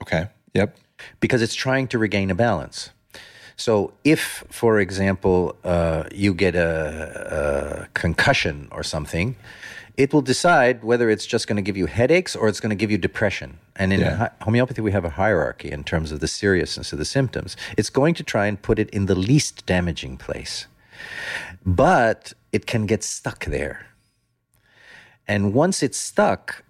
Okay. 0.03 0.29
Yep. 0.55 0.77
because 1.21 1.43
it's 1.43 1.55
trying 1.55 1.89
to 1.89 1.99
regain 1.99 2.31
a 2.31 2.35
balance. 2.35 2.91
So, 3.57 3.93
if, 4.05 4.45
for 4.51 4.79
example, 4.81 5.57
uh, 5.65 6.05
you 6.15 6.35
get 6.35 6.55
a, 6.55 7.85
a 7.85 7.89
concussion 7.95 8.69
or 8.71 8.83
something, 8.83 9.37
it 9.97 10.13
will 10.13 10.21
decide 10.23 10.85
whether 10.85 11.09
it's 11.09 11.25
just 11.25 11.47
going 11.49 11.57
to 11.57 11.63
give 11.63 11.77
you 11.77 11.87
headaches 11.87 12.37
or 12.37 12.49
it's 12.49 12.61
going 12.61 12.71
to 12.71 12.77
give 12.77 12.91
you 12.91 12.99
depression. 12.99 13.59
And 13.77 13.93
in 13.95 14.01
Yeah. 14.01 14.29
homeopathy, 14.43 14.83
we 14.83 14.93
have 14.93 15.07
a 15.07 15.11
hierarchy 15.11 15.71
in 15.71 15.85
terms 15.85 16.13
of 16.13 16.21
the 16.21 16.29
seriousness 16.29 16.93
of 16.93 16.99
the 16.99 17.05
symptoms. 17.07 17.57
It's 17.79 17.89
going 17.91 18.15
to 18.17 18.23
try 18.23 18.47
and 18.47 18.61
put 18.61 18.79
it 18.79 18.91
in 18.91 19.07
the 19.07 19.15
least 19.15 19.65
damaging 19.65 20.19
place, 20.19 20.67
but 21.65 22.35
it 22.53 22.67
can 22.67 22.85
get 22.87 23.03
stuck 23.03 23.47
there. 23.47 23.87
And 25.27 25.55
once 25.55 25.83
it's 25.83 25.99
stuck, 25.99 26.63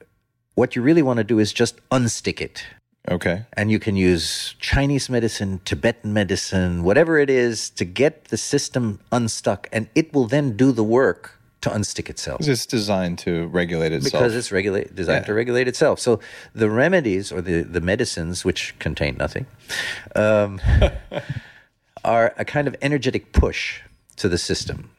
what 0.54 0.76
you 0.76 0.82
really 0.82 1.02
want 1.02 1.18
to 1.18 1.24
do 1.24 1.38
is 1.40 1.52
just 1.52 1.80
unstick 1.90 2.40
it 2.40 2.64
Okay. 3.08 3.44
and 3.52 3.70
you 3.70 3.78
can 3.78 3.96
use 3.96 4.54
Chinese 4.58 5.08
medicine, 5.08 5.60
Tibetan 5.64 6.12
medicine, 6.12 6.82
whatever 6.82 7.18
it 7.18 7.30
is 7.30 7.70
to 7.70 7.84
get 7.84 8.24
the 8.26 8.36
system 8.36 8.98
unstuck, 9.12 9.68
and 9.72 9.88
it 9.94 10.12
will 10.12 10.26
then 10.26 10.56
do 10.56 10.72
the 10.72 10.84
work 10.84 11.32
to 11.62 11.70
unstick 11.70 12.08
itself 12.10 12.40
It's 12.46 12.66
designed 12.66 13.18
to 13.20 13.46
regulate 13.46 13.92
itself. 13.92 14.12
because 14.12 14.34
it's 14.36 14.52
regulate, 14.52 14.94
designed 14.94 15.26
to 15.26 15.34
regulate 15.34 15.66
itself. 15.68 15.98
So 15.98 16.20
the 16.54 16.68
remedies 16.70 17.32
or 17.32 17.40
the, 17.40 17.62
the 17.62 17.80
medicines, 17.80 18.44
which 18.44 18.78
contain 18.78 19.16
nothing, 19.16 19.46
um, 20.14 20.60
are 22.04 22.34
a 22.36 22.44
kind 22.44 22.68
of 22.68 22.76
energetic 22.82 23.32
push 23.32 23.80
to 24.16 24.28
the 24.28 24.38
system. 24.38 24.90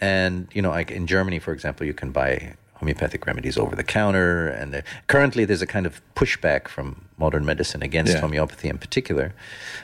And 0.00 0.48
you 0.52 0.62
know, 0.62 0.70
like 0.70 0.90
in 0.90 1.06
Germany, 1.06 1.38
for 1.38 1.52
example, 1.52 1.86
you 1.86 1.94
can 1.94 2.10
buy 2.10 2.54
homeopathic 2.74 3.26
remedies 3.26 3.56
over 3.56 3.76
the 3.76 3.84
counter, 3.84 4.48
and 4.48 4.82
currently 5.06 5.44
there's 5.44 5.62
a 5.62 5.66
kind 5.66 5.86
of 5.86 6.00
pushback 6.14 6.68
from 6.68 7.03
modern 7.18 7.44
medicine 7.44 7.82
against 7.82 8.14
Yeah. 8.14 8.20
homeopathy 8.20 8.68
in 8.68 8.78
particular. 8.78 9.32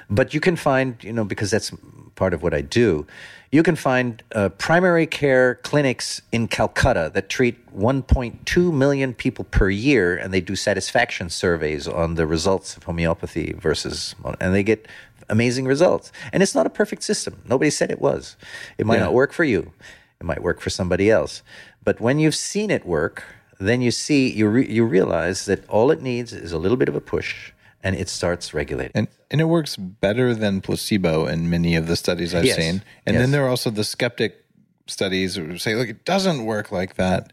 But 0.08 0.34
you 0.34 0.40
can 0.40 0.56
find, 0.56 0.96
you 1.02 1.12
know, 1.12 1.24
because 1.24 1.50
that's 1.50 1.70
part 2.16 2.34
of 2.34 2.42
what 2.42 2.52
I 2.52 2.60
do, 2.60 3.06
you 3.52 3.62
can 3.62 3.76
find 3.76 4.22
uh, 4.34 4.48
primary 4.50 5.06
care 5.06 5.56
clinics 5.56 6.22
in 6.32 6.48
Calcutta 6.48 7.10
that 7.14 7.28
treat 7.28 7.56
1.2 7.76 8.72
million 8.72 9.14
people 9.14 9.44
per 9.44 9.70
year, 9.70 10.16
and 10.16 10.32
they 10.32 10.40
do 10.40 10.54
satisfaction 10.54 11.30
surveys 11.30 11.88
on 11.88 12.14
the 12.14 12.26
results 12.26 12.76
of 12.76 12.84
homeopathy 12.84 13.54
versus, 13.58 14.14
and 14.40 14.54
they 14.54 14.62
get 14.62 14.86
amazing 15.28 15.64
results. 15.66 16.12
And 16.32 16.42
it's 16.42 16.54
not 16.54 16.66
a 16.66 16.70
perfect 16.70 17.02
system. 17.02 17.40
Nobody 17.48 17.70
said 17.70 17.90
it 17.90 18.00
was. 18.00 18.36
It 18.78 18.86
might 18.86 18.96
Yeah. 18.96 19.04
not 19.04 19.14
work 19.14 19.32
for 19.32 19.44
you. 19.44 19.72
It 20.20 20.24
might 20.26 20.42
work 20.42 20.60
for 20.60 20.70
somebody 20.70 21.10
else. 21.10 21.42
But 21.82 22.00
when 22.00 22.18
you've 22.18 22.34
seen 22.36 22.70
it 22.70 22.84
work, 22.84 23.24
then 23.68 23.80
you 23.80 23.90
see 23.90 24.30
you 24.30 24.48
re- 24.48 24.66
you 24.70 24.84
realize 24.84 25.44
that 25.46 25.68
all 25.68 25.90
it 25.90 26.00
needs 26.02 26.32
is 26.32 26.52
a 26.52 26.58
little 26.58 26.76
bit 26.76 26.88
of 26.88 26.94
a 26.96 27.00
push, 27.00 27.52
and 27.82 27.94
it 27.96 28.08
starts 28.08 28.52
regulating. 28.54 28.92
and 28.94 29.08
and 29.30 29.40
it 29.40 29.44
works 29.44 29.76
better 29.76 30.34
than 30.34 30.60
placebo 30.60 31.26
in 31.26 31.48
many 31.48 31.76
of 31.76 31.86
the 31.86 31.94
studies 31.96 32.34
I've 32.34 32.44
Yes. 32.44 32.56
seen. 32.56 32.82
And 33.06 33.14
Yes. 33.14 33.22
then 33.22 33.30
there 33.30 33.44
are 33.44 33.48
also 33.48 33.70
the 33.70 33.84
skeptic 33.84 34.44
studies 34.88 35.36
who 35.36 35.56
say, 35.58 35.76
look, 35.76 35.88
it 35.88 36.04
doesn't 36.04 36.44
work 36.44 36.72
like 36.72 36.96
that. 36.96 37.32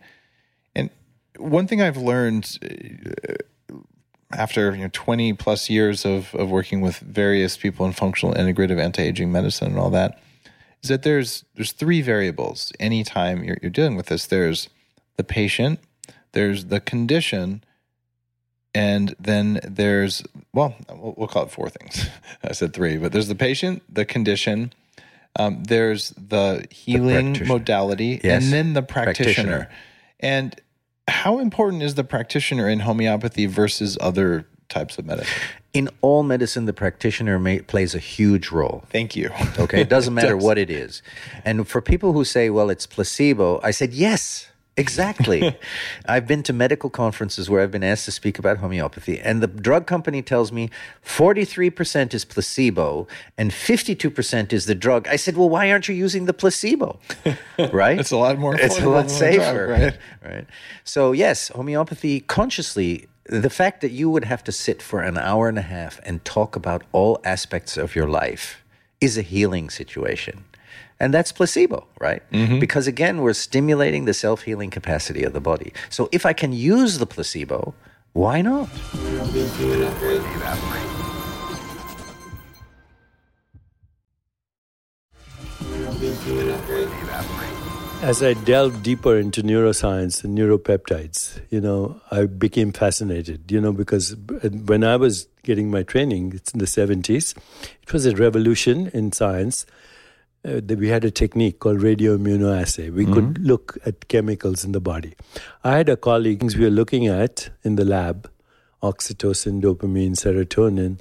And 0.76 0.92
one 1.40 1.66
thing 1.68 1.82
I've 1.82 1.98
learned 1.98 2.60
uh, 2.64 3.76
after 4.32 4.76
you 4.76 4.84
know 4.84 4.90
20 4.94 5.34
plus 5.34 5.70
years 5.70 6.06
of, 6.06 6.36
of 6.36 6.50
working 6.50 6.82
with 6.82 6.98
various 7.00 7.58
people 7.58 7.86
in 7.86 7.94
functional 7.94 8.36
integrative 8.36 8.80
anti-aging 8.80 9.32
medicine 9.32 9.70
and 9.70 9.80
all 9.80 9.90
that 9.90 10.20
is 10.84 10.90
that 10.90 11.04
there's 11.04 11.46
there's 11.56 11.72
three 11.72 12.02
variables 12.02 12.72
anytime 12.80 13.44
you're, 13.44 13.58
you're 13.62 13.72
dealing 13.72 13.96
with 13.96 14.08
this 14.08 14.28
there's 14.28 14.68
the 15.16 15.24
patient 15.24 15.80
there's 16.38 16.66
the 16.74 16.80
condition 16.80 17.64
and 18.76 19.16
then 19.20 19.60
there's 19.64 20.24
well 20.54 20.76
we'll, 21.18 21.28
call 21.28 21.44
it 21.44 21.52
four 21.52 21.70
things 21.70 22.08
i 22.44 22.52
said 22.52 22.74
three 22.74 22.98
but 22.98 23.12
there's 23.12 23.28
the 23.28 23.36
patient 23.50 23.82
the 23.90 24.06
condition 24.06 24.72
um, 25.40 25.64
there's 25.66 26.10
the 26.34 26.66
healing 26.72 27.28
practitioner. 27.34 27.54
modality 27.60 28.12
Yes. 28.24 28.44
and 28.44 28.54
then 28.54 28.74
the 28.74 28.82
practitioner. 28.82 29.68
Practitioner. 29.68 29.70
and 30.20 30.48
how 31.08 31.38
important 31.40 31.84
is 31.84 31.94
the 31.96 32.04
practitioner 32.04 32.68
in 32.68 32.80
homeopathy 32.82 33.46
versus 33.46 33.98
other 34.02 34.48
types 34.68 34.98
of 34.98 35.06
medicine 35.06 35.42
In 35.74 35.90
all 36.02 36.24
medicine, 36.24 36.66
the 36.66 36.74
practitioner 36.74 37.38
may, 37.40 37.60
plays 37.62 37.94
a 37.96 38.00
huge 38.16 38.50
role. 38.52 38.84
thank 38.90 39.16
you 39.16 39.30
Okay, 39.60 39.80
it 39.82 39.90
doesn't 39.90 40.14
matter 40.20 40.36
does. 40.36 40.44
what 40.44 40.58
it 40.58 40.70
is. 40.72 41.02
And 41.46 41.68
for 41.68 41.82
people 41.82 42.12
who 42.14 42.24
say, 42.26 42.50
"Well, 42.50 42.70
it's 42.74 42.88
placebo," 42.88 43.60
I 43.70 43.72
said, 43.72 43.94
"Yes." 43.94 44.47
Exactly. 44.78 45.58
I've 46.06 46.28
been 46.28 46.44
to 46.44 46.54
medical 46.54 46.90
conferences 46.90 47.50
where 47.50 47.62
I've 47.62 47.72
been 47.72 47.84
asked 47.84 48.06
to 48.06 48.12
speak 48.12 48.38
about 48.38 48.58
homeopathy, 48.58 49.20
and 49.20 49.42
the 49.42 49.48
drug 49.48 49.88
company 49.88 50.22
tells 50.22 50.52
me 50.52 50.70
43% 51.04 52.14
is 52.14 52.24
placebo 52.26 53.08
and 53.38 53.52
52% 53.52 54.54
is 54.54 54.66
the 54.68 54.76
drug. 54.76 55.08
I 55.08 55.16
said, 55.16 55.36
Well, 55.36 55.50
why 55.50 55.72
aren't 55.72 55.88
you 55.88 55.96
using 55.96 56.26
the 56.26 56.34
placebo? 56.34 57.00
Right? 57.72 58.00
It's 58.00 58.12
a 58.12 58.18
lot 58.18 58.38
more 58.38 58.56
It's 58.56 58.78
a 58.80 58.88
lot 58.88 59.08
the 59.08 59.18
drug, 59.18 59.40
safer. 59.40 59.68
right? 59.68 59.98
right? 60.24 60.46
So, 60.84 61.12
yes, 61.12 61.48
homeopathy 61.50 62.20
consciously, 62.22 63.08
the 63.26 63.50
fact 63.50 63.82
that 63.82 63.92
you 63.92 64.10
would 64.10 64.26
have 64.26 64.44
to 64.44 64.52
sit 64.52 64.82
for 64.82 65.02
an 65.02 65.18
hour 65.18 65.50
and 65.50 65.58
a 65.58 65.64
half 65.64 66.00
and 66.06 66.24
talk 66.24 66.56
about 66.56 66.84
all 66.92 67.20
aspects 67.24 67.78
of 67.78 67.96
your 67.96 68.08
life 68.08 68.64
is 69.02 69.18
a 69.18 69.22
healing 69.24 69.70
situation. 69.70 70.46
And 71.00 71.14
that's 71.14 71.32
placebo, 71.32 71.88
right? 72.00 72.24
Mm-hmm. 72.32 72.60
Because 72.60 72.88
again, 72.88 73.22
we're 73.22 73.34
stimulating 73.34 74.06
the 74.06 74.14
self 74.14 74.44
healing 74.44 74.70
capacity 74.70 75.24
of 75.24 75.34
the 75.34 75.42
body. 75.42 75.74
So, 75.90 76.10
if 76.12 76.26
I 76.26 76.34
can 76.34 76.54
use 76.54 76.98
the 76.98 77.06
placebo, 77.06 77.76
why 78.14 78.42
not? 78.42 78.68
As 88.02 88.22
I 88.22 88.34
delved 88.34 88.84
deeper 88.84 89.18
into 89.18 89.42
neuroscience 89.42 90.24
and 90.24 90.38
neuropeptides, 90.38 91.42
you 91.50 91.60
know, 91.60 92.00
I 92.12 92.26
became 92.26 92.72
fascinated, 92.72 93.52
you 93.52 93.60
know, 93.60 93.72
because 93.72 94.16
when 94.66 94.84
I 94.84 94.96
was 94.96 95.28
getting 95.44 95.72
my 95.72 95.84
training, 95.84 96.34
it's 96.36 96.52
in 96.52 96.60
the 96.60 96.66
70s, 96.66 97.36
it 97.82 97.94
was 97.94 98.06
a 98.06 98.16
revolution 98.16 98.92
in 98.94 99.12
science. 99.12 99.66
Uh, 100.48 100.62
we 100.78 100.88
had 100.88 101.04
a 101.04 101.12
technique 101.12 101.60
called 101.60 101.80
radioimmunoassay. 101.80 102.94
We 102.94 103.06
could 103.06 103.38
look 103.40 103.78
at 103.86 104.08
chemicals 104.08 104.64
in 104.64 104.72
the 104.72 104.80
body. 104.80 105.14
I 105.62 105.76
had 105.76 105.90
a 105.90 105.98
colleague 105.98 106.42
we 106.56 106.64
were 106.64 106.70
looking 106.70 107.08
at 107.08 107.50
in 107.64 107.76
the 107.76 107.84
lab 107.84 108.30
oxytocin, 108.82 109.62
dopamine, 109.62 110.16
serotonin. 110.16 111.00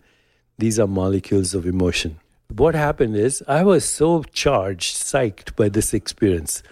These 0.59 0.81
are 0.81 0.88
molecules 0.88 1.55
of 1.55 1.65
emotion. 1.65 2.19
What 2.49 2.75
happened 2.75 3.15
is 3.15 3.43
I 3.47 3.62
was 3.62 3.85
so 3.85 4.25
charged, 4.25 4.97
psyched 4.97 5.55
by 5.55 5.69
this 5.69 5.95
experience 5.95 6.65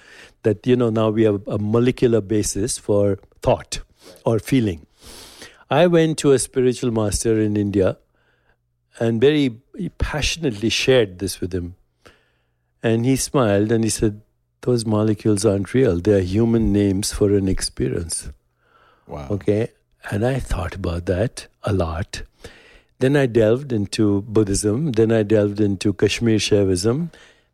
that, 0.43 0.67
you 0.67 0.75
know, 0.75 0.91
now 0.91 1.11
we 1.11 1.23
have 1.25 1.47
a 1.47 1.59
molecular 1.59 2.21
basis 2.21 2.77
for 2.79 3.21
thought 3.41 3.81
or 4.25 4.41
feeling. 4.41 4.87
I 5.71 5.87
went 5.87 6.19
to 6.19 6.33
a 6.33 6.41
spiritual 6.41 6.91
master 6.91 7.41
in 7.41 7.57
India 7.57 7.99
and 8.99 9.21
very 9.21 9.61
passionately 9.99 10.71
shared 10.71 11.21
this 11.21 11.41
with 11.41 11.55
him. 11.55 11.77
And 12.85 13.05
he 13.07 13.17
smiled 13.17 13.73
and 13.73 13.83
he 13.83 13.91
said, 13.91 14.21
Those 14.61 14.85
molecules 14.87 15.45
aren't 15.47 15.73
real. 15.75 15.99
They 15.99 16.15
are 16.19 16.21
human 16.21 16.73
names 16.73 17.13
for 17.13 17.35
an 17.35 17.49
experience. 17.49 18.31
wow 19.07 19.27
Okay. 19.37 19.69
And 20.11 20.25
I 20.31 20.39
thought 20.39 20.75
about 20.75 21.07
that 21.07 21.47
a 21.63 21.73
lot. 21.73 22.23
Then 22.99 23.17
I 23.17 23.25
delved 23.27 23.73
into 23.73 24.21
Buddhism. 24.23 24.93
Then 24.93 25.11
I 25.13 25.23
delved 25.23 25.61
into 25.61 25.95
Kashmir 25.95 26.37
Shaivism. 26.37 27.11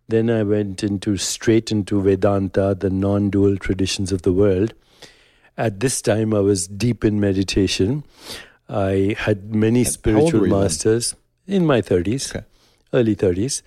Then 0.08 0.28
I 0.30 0.42
went 0.42 0.82
into 0.82 1.16
straight 1.16 1.70
into 1.70 2.00
Vedanta, 2.02 2.76
the 2.78 2.90
non 2.90 3.30
dual 3.30 3.56
traditions 3.56 4.10
of 4.10 4.22
the 4.22 4.32
world. 4.32 4.74
At 5.56 5.78
this 5.78 6.02
time, 6.02 6.34
I 6.34 6.40
was 6.40 6.66
deep 6.66 7.04
in 7.04 7.20
meditation. 7.20 8.02
I 8.68 9.14
had 9.18 9.54
many 9.54 9.80
were 9.84 9.90
spiritual 9.90 10.46
masters 10.48 11.14
in 11.46 11.66
my 11.66 11.80
30s, 11.82 12.30
Okay. 12.34 12.44
early 12.92 13.14
30s. 13.14 13.62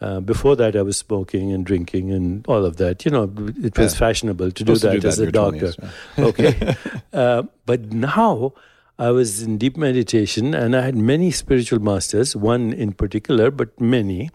Uh, 0.00 0.20
before 0.20 0.54
that, 0.56 0.76
I 0.76 0.82
was 0.82 0.98
smoking 0.98 1.52
and 1.52 1.64
drinking 1.64 2.12
and 2.12 2.44
all 2.46 2.64
of 2.66 2.76
that. 2.76 3.04
You 3.06 3.10
know, 3.12 3.22
it 3.64 3.78
was 3.78 3.92
Yeah. 3.94 3.98
fashionable 3.98 4.50
to 4.50 4.64
do 4.64 4.76
Supposed 4.76 4.82
to 4.82 4.88
that 4.88 5.00
do 5.00 5.08
as 5.08 5.16
that 5.16 5.22
in 5.22 5.28
a 5.28 5.32
doctor. 5.32 5.72
20s, 5.72 5.92
yeah. 6.18 6.24
okay. 6.30 6.76
Uh, 7.14 7.42
but 7.64 7.92
now 7.92 8.52
I 8.98 9.10
was 9.10 9.42
in 9.42 9.56
deep 9.56 9.76
meditation 9.78 10.52
and 10.54 10.76
I 10.76 10.82
had 10.82 10.96
many 10.96 11.30
spiritual 11.30 11.78
masters, 11.80 12.36
one 12.36 12.74
in 12.74 12.92
particular, 12.92 13.50
but 13.50 13.80
many. 13.80 14.28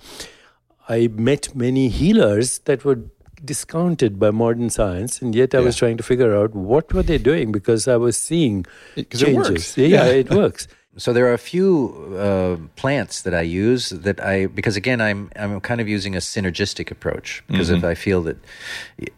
I 0.90 1.08
met 1.14 1.56
many 1.56 1.90
healers 1.90 2.60
that 2.66 2.84
were 2.84 3.00
discounted 3.44 4.20
by 4.20 4.30
modern 4.32 4.70
science, 4.70 5.22
and 5.22 5.34
yet 5.36 5.54
I 5.56 5.60
was 5.60 5.76
trying 5.76 5.98
to 5.98 6.04
figure 6.04 6.36
out 6.36 6.54
what 6.56 6.92
were 6.94 7.02
they 7.04 7.18
doing 7.18 7.52
because 7.52 7.88
I 7.88 7.96
was 7.98 8.18
seeing 8.18 8.66
it 8.96 9.10
changes. 9.12 9.36
works. 9.50 9.78
Yeah, 9.78 9.88
Yeah. 9.88 10.06
it 10.06 10.30
works. 10.42 10.68
So 10.98 11.14
there 11.14 11.26
are 11.28 11.34
a 11.34 11.38
few 11.38 12.16
uh, 12.18 12.58
plants 12.76 13.22
that 13.22 13.34
I 13.34 13.42
use 13.42 13.90
that 13.90 14.20
I 14.20 14.48
because 14.48 14.76
again 14.76 15.00
I'm 15.00 15.32
I'm 15.38 15.62
kind 15.62 15.80
of 15.80 15.88
using 15.88 16.16
a 16.16 16.20
synergistic 16.20 16.92
approach 16.92 17.44
because 17.48 17.70
if 17.70 17.84
I 17.84 17.96
feel 17.96 18.22
that 18.24 18.38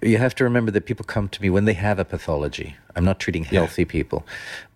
you 0.02 0.20
have 0.20 0.36
to 0.36 0.44
remember 0.44 0.72
that 0.72 0.86
people 0.86 1.04
come 1.04 1.30
to 1.30 1.42
me 1.42 1.50
when 1.50 1.66
they 1.66 1.74
have 1.74 1.98
a 1.98 2.06
pathology. 2.06 2.76
I'm 2.96 3.04
not 3.04 3.20
treating 3.20 3.44
healthy 3.44 3.86
people, 3.86 4.24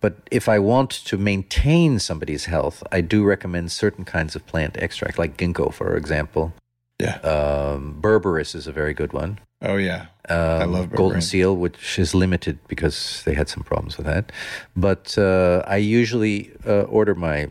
but 0.00 0.16
if 0.32 0.48
I 0.48 0.58
want 0.58 0.90
to 0.90 1.16
maintain 1.16 2.00
somebody's 2.00 2.46
health, 2.46 2.82
I 2.90 3.00
do 3.00 3.22
recommend 3.24 3.70
certain 3.70 4.04
kinds 4.04 4.34
of 4.34 4.44
plant 4.44 4.76
extract, 4.76 5.20
like 5.20 5.36
ginkgo, 5.36 5.72
for 5.72 5.96
example. 5.96 6.52
Yeah. 7.00 7.18
Um, 7.20 7.98
berberis 8.00 8.54
is 8.54 8.66
a 8.66 8.72
very 8.72 8.92
good 8.94 9.12
one. 9.12 9.38
oh 9.62 9.76
yeah. 9.76 10.06
Um, 10.28 10.72
love 10.72 10.90
golden 10.90 11.22
seal, 11.22 11.56
which 11.56 11.98
is 11.98 12.14
limited 12.14 12.58
because 12.68 13.22
they 13.24 13.34
had 13.34 13.48
some 13.48 13.62
problems 13.62 13.96
with 13.96 14.06
that. 14.06 14.30
But 14.76 15.16
uh, 15.16 15.62
I 15.66 15.76
usually 15.76 16.50
uh, 16.66 16.82
order 16.82 17.14
my 17.14 17.50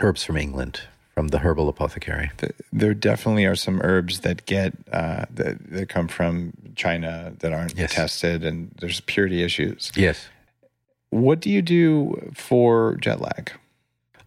herbs 0.00 0.24
from 0.24 0.36
England, 0.38 0.80
from 1.14 1.28
the 1.28 1.38
herbal 1.38 1.68
apothecary. 1.68 2.30
There 2.72 2.94
definitely 2.94 3.44
are 3.44 3.54
some 3.56 3.80
herbs 3.82 4.20
that 4.20 4.46
get 4.46 4.72
uh, 4.92 5.26
that, 5.34 5.70
that 5.72 5.88
come 5.88 6.08
from 6.08 6.52
China 6.74 7.32
that 7.40 7.52
aren't 7.52 7.76
Yes. 7.76 7.92
tested, 7.94 8.42
and 8.44 8.70
there's 8.80 9.00
purity 9.00 9.42
issues. 9.42 9.92
Yes. 9.96 10.28
What 11.10 11.40
do 11.40 11.50
you 11.50 11.60
do 11.62 12.32
for 12.34 12.96
jet 12.96 13.20
lag? 13.20 13.52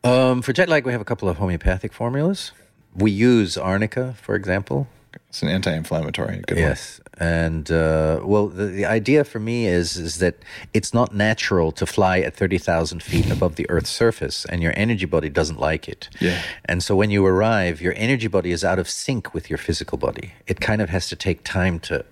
Um, 0.03 0.41
for 0.41 0.53
jet 0.53 0.69
lag, 0.69 0.85
we 0.85 0.91
have 0.91 1.01
a 1.01 1.05
couple 1.05 1.27
of 1.27 1.37
homeopathic 1.37 1.91
formulas. 1.91 2.51
We 2.97 3.11
use 3.11 3.57
arnica, 3.57 4.15
for 4.21 4.35
example. 4.35 4.87
It's 5.29 5.41
an 5.41 5.49
anti-inflammatory. 5.49 6.43
Good 6.47 6.57
yes, 6.57 7.01
and 7.17 7.71
uh, 7.71 8.21
well, 8.23 8.47
the, 8.47 8.65
the 8.65 8.85
idea 8.85 9.23
for 9.23 9.39
me 9.39 9.65
is 9.65 9.97
is 9.97 10.19
that 10.19 10.35
it's 10.73 10.93
not 10.93 11.13
natural 11.13 11.71
to 11.71 11.85
fly 11.85 12.19
at 12.19 12.35
thirty 12.35 12.57
thousand 12.57 13.01
feet 13.03 13.29
above 13.31 13.55
the 13.55 13.69
Earth's 13.69 13.89
surface, 13.89 14.45
and 14.45 14.61
your 14.61 14.73
energy 14.75 15.05
body 15.05 15.29
doesn't 15.29 15.59
like 15.59 15.87
it. 15.87 16.09
Yeah. 16.19 16.41
And 16.65 16.83
so 16.83 16.95
when 16.95 17.09
you 17.09 17.25
arrive, 17.25 17.81
your 17.81 17.93
energy 17.97 18.27
body 18.27 18.51
is 18.51 18.63
out 18.63 18.79
of 18.79 18.87
sync 18.89 19.33
with 19.33 19.49
your 19.49 19.57
physical 19.57 19.97
body. 19.97 20.33
It 20.45 20.59
kind 20.59 20.81
of 20.81 20.89
has 20.89 21.07
to 21.09 21.15
take 21.15 21.43
time 21.43 21.79
to 21.81 22.05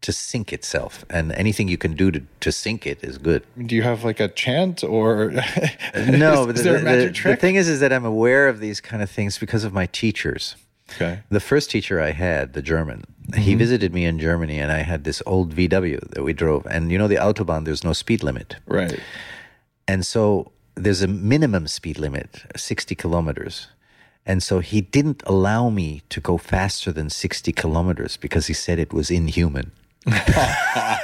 to 0.00 0.12
sync 0.12 0.52
itself, 0.52 1.04
and 1.10 1.32
anything 1.32 1.68
you 1.68 1.78
can 1.78 1.94
do 1.94 2.10
to 2.10 2.22
to 2.40 2.52
sync 2.52 2.86
it 2.86 3.02
is 3.02 3.18
good. 3.18 3.42
Do 3.58 3.74
you 3.74 3.82
have 3.82 4.04
like 4.04 4.20
a 4.20 4.28
chant 4.28 4.84
or 4.84 5.30
No, 5.94 6.40
is, 6.40 6.46
but 6.46 6.56
is 6.56 6.64
the, 6.64 6.72
the- 6.72 7.30
the 7.30 7.36
thing 7.36 7.56
is, 7.56 7.68
is 7.68 7.80
that 7.80 7.92
I'm 7.92 8.04
aware 8.04 8.48
of 8.48 8.60
these 8.60 8.80
kind 8.80 9.02
of 9.02 9.10
things 9.10 9.38
because 9.38 9.64
of 9.64 9.72
my 9.72 9.86
teachers. 9.86 10.56
okay. 10.94 11.20
The 11.30 11.40
first 11.40 11.70
teacher 11.70 12.00
I 12.00 12.12
had, 12.12 12.52
the 12.52 12.62
German, 12.62 13.04
he 13.34 13.50
mm-hmm. 13.50 13.58
visited 13.58 13.92
me 13.92 14.04
in 14.04 14.18
Germany, 14.18 14.58
and 14.58 14.70
I 14.72 14.78
had 14.78 15.04
this 15.04 15.22
old 15.26 15.54
VW 15.54 16.00
that 16.10 16.22
we 16.22 16.32
drove. 16.32 16.66
And 16.66 16.90
you 16.90 16.98
know, 16.98 17.08
the 17.08 17.16
Autobahn, 17.16 17.64
there's 17.64 17.84
no 17.84 17.92
speed 17.92 18.22
limit. 18.22 18.56
Right. 18.66 19.00
And 19.86 20.06
so 20.06 20.52
there's 20.74 21.02
a 21.02 21.08
minimum 21.08 21.66
speed 21.66 21.98
limit, 21.98 22.44
60 22.56 22.94
kilometers. 22.94 23.68
And 24.24 24.42
so 24.42 24.60
he 24.60 24.82
didn't 24.82 25.22
allow 25.26 25.70
me 25.70 26.02
to 26.10 26.20
go 26.20 26.36
faster 26.36 26.92
than 26.92 27.08
60 27.08 27.50
kilometers 27.52 28.16
because 28.16 28.46
he 28.46 28.54
said 28.54 28.78
it 28.78 28.92
was 28.92 29.10
inhuman. 29.10 29.72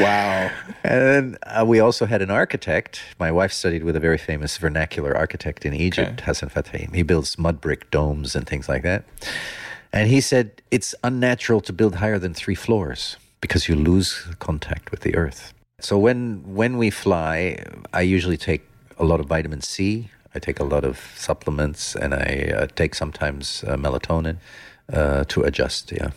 Wow. 0.00 0.50
And 0.84 1.02
then 1.02 1.38
uh, 1.44 1.64
we 1.66 1.80
also 1.80 2.06
had 2.06 2.22
an 2.22 2.30
architect. 2.30 3.02
My 3.18 3.30
wife 3.30 3.52
studied 3.52 3.84
with 3.84 3.96
a 3.96 4.00
very 4.00 4.18
famous 4.18 4.56
vernacular 4.56 5.16
architect 5.16 5.64
in 5.64 5.74
Egypt, 5.74 6.20
Hassan 6.22 6.48
Fathy. 6.48 6.88
He 6.94 7.02
builds 7.02 7.38
mud 7.38 7.60
brick 7.60 7.90
domes 7.90 8.34
and 8.34 8.46
things 8.46 8.68
like 8.68 8.82
that. 8.82 9.04
And 9.92 10.08
he 10.08 10.20
said 10.20 10.62
it's 10.70 10.94
unnatural 11.04 11.60
to 11.62 11.72
build 11.72 11.96
higher 11.96 12.18
than 12.18 12.34
three 12.34 12.54
floors 12.54 13.16
because 13.40 13.68
you 13.68 13.76
lose 13.76 14.26
contact 14.38 14.90
with 14.90 15.00
the 15.00 15.14
earth. 15.14 15.52
So 15.80 15.98
when 15.98 16.42
when 16.54 16.78
we 16.78 16.90
fly, 16.90 17.58
I 17.92 18.02
usually 18.02 18.36
take 18.36 18.62
a 18.98 19.04
lot 19.04 19.20
of 19.20 19.26
vitamin 19.26 19.60
C. 19.60 20.08
I 20.34 20.38
take 20.38 20.60
a 20.60 20.64
lot 20.64 20.84
of 20.84 21.12
supplements, 21.16 21.94
and 21.94 22.14
I 22.14 22.52
uh, 22.56 22.66
take 22.74 22.94
sometimes 22.94 23.64
uh, 23.66 23.76
melatonin 23.76 24.38
uh, 24.92 25.24
to 25.24 25.42
adjust. 25.42 25.92
Yeah. 25.92 26.10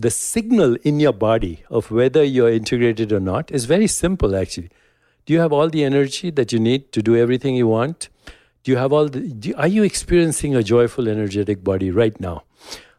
The 0.00 0.10
signal 0.10 0.76
in 0.82 1.00
your 1.00 1.12
body 1.12 1.62
of 1.70 1.90
whether 1.90 2.24
you're 2.24 2.50
integrated 2.50 3.12
or 3.12 3.20
not 3.20 3.50
is 3.50 3.64
very 3.64 3.86
simple 3.86 4.34
actually. 4.36 4.70
Do 5.26 5.32
you 5.32 5.40
have 5.40 5.52
all 5.52 5.68
the 5.68 5.84
energy 5.84 6.30
that 6.30 6.52
you 6.52 6.58
need 6.58 6.92
to 6.92 7.02
do 7.02 7.16
everything 7.16 7.54
you 7.54 7.68
want? 7.68 8.08
Do 8.62 8.72
you 8.72 8.78
have 8.78 8.92
all 8.92 9.08
the 9.08 9.20
do, 9.20 9.54
are 9.56 9.68
you 9.68 9.82
experiencing 9.82 10.56
a 10.56 10.62
joyful 10.62 11.08
energetic 11.08 11.62
body 11.62 11.90
right 11.90 12.18
now? 12.20 12.44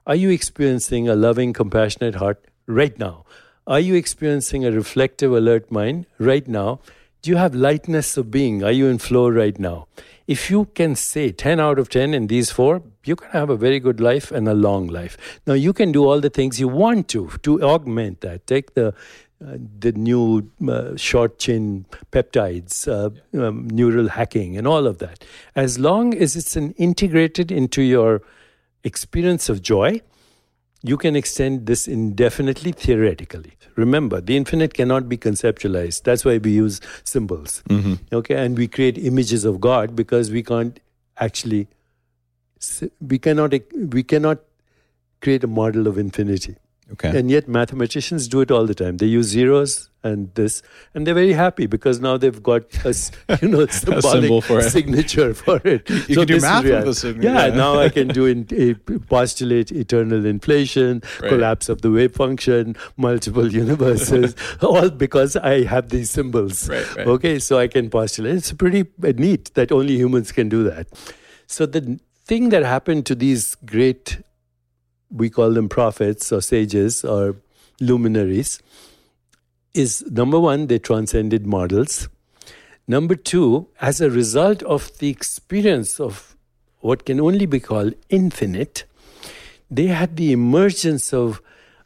Are 0.06 0.16
you 0.16 0.30
experiencing 0.30 1.08
a 1.08 1.16
loving 1.16 1.54
compassionate 1.54 2.16
heart 2.16 2.44
right 2.68 2.98
now? 2.98 3.26
Are 3.68 3.80
you 3.80 3.96
experiencing 3.96 4.66
a 4.66 4.72
reflective 4.72 5.32
alert 5.32 5.72
mind 5.72 6.06
right 6.18 6.48
now? 6.48 6.80
Do 7.22 7.30
you 7.30 7.38
have 7.38 7.54
lightness 7.54 8.18
of 8.18 8.32
being? 8.32 8.64
Are 8.64 8.72
you 8.72 8.88
in 8.88 8.98
flow 8.98 9.30
right 9.30 9.60
now 9.60 9.88
if 10.32 10.50
you 10.50 10.66
can 10.80 10.96
say 10.96 11.32
10 11.32 11.60
out 11.60 11.78
of 11.78 11.90
10 11.90 12.14
in 12.14 12.28
these 12.28 12.52
four, 12.52 12.82
you're 13.04 13.18
going 13.18 13.32
to 13.32 13.38
have 13.38 13.50
a 13.50 13.58
very 13.58 13.80
good 13.80 14.00
life 14.00 14.32
and 14.32 14.48
a 14.48 14.54
long 14.54 14.88
life. 14.88 15.18
Now, 15.46 15.54
you 15.54 15.74
can 15.74 15.92
do 15.92 16.06
all 16.06 16.22
the 16.22 16.30
things 16.30 16.60
you 16.60 16.70
want 16.70 17.10
to 17.10 17.30
to 17.44 17.62
augment 17.62 18.22
that. 18.22 18.48
Take 18.48 18.74
the 18.76 18.94
uh, 19.44 19.58
the 19.80 19.92
new 19.94 20.52
uh, 20.70 20.96
short 20.96 21.40
chain 21.40 21.86
peptides, 22.12 22.88
uh, 22.88 23.10
um, 23.44 23.68
neural 23.72 24.10
hacking, 24.10 24.56
and 24.56 24.68
all 24.68 24.86
of 24.86 25.00
that. 25.00 25.26
As 25.56 25.80
long 25.80 26.14
as 26.14 26.36
it's 26.36 26.56
an 26.56 26.74
integrated 26.74 27.52
into 27.52 27.82
your 27.82 28.22
experience 28.84 29.50
of 29.50 29.64
joy, 29.64 30.02
you 30.84 30.98
can 30.98 31.16
extend 31.16 31.68
this 31.68 31.88
indefinitely 31.88 32.72
theoretically. 32.72 33.54
Remember, 33.76 34.20
the 34.20 34.36
infinite 34.36 34.74
cannot 34.74 35.08
be 35.08 35.18
conceptualized. 35.18 36.04
That's 36.04 36.26
why 36.26 36.38
we 36.38 36.52
use 36.52 36.82
symbols. 37.04 37.64
Mm-hmm. 37.70 37.94
Okay, 38.14 38.36
and 38.36 38.58
we 38.58 38.68
create 38.68 38.98
images 38.98 39.46
of 39.46 39.62
God 39.62 39.96
because 39.96 40.32
we 40.32 40.44
can't 40.44 40.80
actually 41.18 41.68
we 43.00 43.20
cannot 43.20 43.54
we 43.74 44.04
cannot 44.04 44.40
create 45.22 45.44
a 45.44 45.48
model 45.48 45.88
of 45.88 45.98
infinity. 45.98 46.56
Okay. 46.94 47.18
And 47.18 47.32
yet 47.32 47.48
mathematicians 47.48 48.28
do 48.28 48.42
it 48.42 48.52
all 48.52 48.66
the 48.66 48.76
time. 48.76 48.98
They 48.98 49.06
use 49.06 49.28
zeros 49.28 49.90
and 50.04 50.34
this, 50.34 50.62
and 50.96 51.06
they're 51.08 51.14
very 51.14 51.32
happy 51.32 51.68
because 51.68 52.00
now 52.02 52.18
they've 52.18 52.42
got 52.44 52.64
a 52.86 52.94
you 53.42 53.48
know 53.48 53.66
symbolic 53.82 54.04
symbol 54.04 54.42
for 54.42 54.60
it. 54.60 54.70
signature 54.72 55.34
for 55.34 55.62
it. 55.64 55.90
You 56.10 56.16
can 56.18 56.28
do 56.28 56.40
math 56.42 56.64
with 56.64 56.74
real- 56.74 56.86
the 56.86 56.94
sign- 56.96 57.22
Yeah, 57.22 57.46
yeah. 57.48 57.56
now 57.56 57.80
I 57.80 57.90
can 57.90 58.08
do 58.10 58.26
in, 58.34 58.48
eh, 58.52 58.74
postulate 59.08 59.72
eternal 59.72 60.26
inflation, 60.26 61.02
Right. 61.22 61.30
collapse 61.30 61.70
of 61.70 61.82
the 61.82 61.92
wave 61.92 62.14
function, 62.14 62.76
multiple 62.98 63.48
universes, 63.54 64.36
all 64.62 64.90
because 64.90 65.36
I 65.38 65.64
have 65.64 65.90
these 65.90 66.10
symbols. 66.10 66.68
Right, 66.68 66.96
right. 66.96 67.08
Okay, 67.08 67.40
so 67.40 67.58
I 67.60 67.68
can 67.68 67.90
postulate. 67.90 68.36
It's 68.36 68.52
pretty 68.54 68.86
neat 69.02 69.54
that 69.54 69.72
only 69.72 69.96
humans 69.98 70.32
can 70.32 70.50
do 70.50 70.64
that. 70.64 70.88
So 71.48 71.66
the 71.66 72.00
thing 72.26 72.50
that 72.50 72.64
happened 72.64 73.06
to 73.06 73.16
these 73.16 73.56
great, 73.66 74.18
we 75.12 75.30
call 75.30 75.52
them 75.52 75.70
prophets 75.70 76.32
or 76.32 76.42
sages 76.42 77.04
or 77.04 77.36
luminaries, 77.80 78.62
is 79.74 80.04
number 80.10 80.40
one, 80.40 80.68
they 80.68 80.80
transcended 80.80 81.46
models. 81.46 82.10
Number 82.88 83.16
two, 83.16 83.68
as 83.80 84.02
a 84.02 84.10
result 84.10 84.64
of 84.64 84.98
the 85.00 85.10
experience 85.10 86.00
of 86.00 86.36
what 86.80 87.06
can 87.06 87.20
only 87.20 87.46
be 87.46 87.60
called 87.60 87.94
infinite, 88.10 88.86
they 89.70 89.88
had 89.88 90.18
the 90.18 90.32
emergence 90.32 91.14
of 91.14 91.42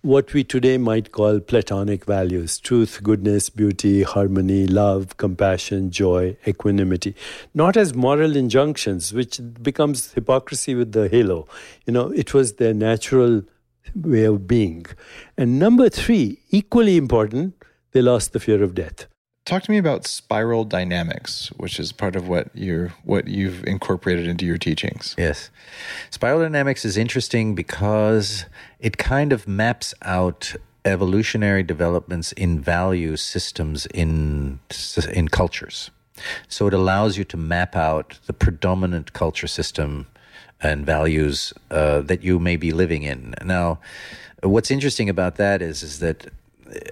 what 0.06 0.34
we 0.34 0.44
today 0.44 0.78
might 0.78 1.12
call 1.12 1.40
platonic 1.40 2.06
values 2.06 2.60
truth, 2.60 3.00
goodness, 3.02 3.50
beauty, 3.50 4.04
harmony, 4.04 4.68
love, 4.68 5.18
compassion, 5.18 5.90
joy, 5.90 6.38
equanimity. 6.46 7.16
Not 7.56 7.76
as 7.76 7.96
moral 7.96 8.36
injunctions, 8.36 9.12
which 9.14 9.42
becomes 9.64 10.14
hypocrisy 10.14 10.76
with 10.76 10.92
the 10.92 11.10
halo. 11.10 11.48
You 11.88 11.94
know, 11.94 12.12
it 12.12 12.36
was 12.36 12.54
their 12.54 12.76
natural 12.76 13.42
way 13.96 14.26
of 14.26 14.46
being. 14.46 14.86
And 15.40 15.58
number 15.58 15.90
three, 15.90 16.38
equally 16.52 16.98
important, 16.98 17.56
they 17.92 18.04
lost 18.04 18.34
the 18.34 18.40
fear 18.40 18.62
of 18.62 18.76
death. 18.76 19.08
Talk 19.46 19.62
to 19.62 19.72
me 19.72 19.78
about 19.78 20.08
spiral 20.08 20.64
dynamics, 20.64 21.50
which 21.58 21.80
is 21.80 21.92
part 21.92 22.16
of 22.16 22.28
what 22.28 22.50
you're 22.56 22.90
what 23.04 23.28
you've 23.28 23.64
incorporated 23.66 24.28
into 24.28 24.44
your 24.44 24.58
teachings. 24.58 25.14
Yes. 25.20 25.52
Spiral 26.10 26.42
dynamics 26.42 26.84
is 26.84 26.98
interesting 26.98 27.54
because 27.54 28.46
it 28.80 28.98
kind 28.98 29.32
of 29.32 29.48
maps 29.48 29.94
out 30.02 30.56
evolutionary 30.84 31.62
developments 31.62 32.32
in 32.32 32.60
value 32.60 33.16
systems 33.16 33.86
in 33.88 34.60
in 35.14 35.28
cultures. 35.28 35.92
So 36.48 36.66
it 36.66 36.74
allows 36.74 37.16
you 37.16 37.24
to 37.26 37.38
map 37.38 37.76
out 37.76 38.18
the 38.26 38.34
predominant 38.34 39.14
culture 39.14 39.48
system 39.48 40.08
and 40.60 40.88
values 40.88 41.54
uh, 41.70 42.02
that 42.02 42.24
you 42.24 42.40
may 42.40 42.56
be 42.56 42.72
living 42.72 43.04
in. 43.04 43.36
Now, 43.44 43.80
what's 44.42 44.72
interesting 44.72 45.08
about 45.08 45.36
that 45.36 45.62
is 45.62 45.84
is 45.84 46.00
that 46.00 46.32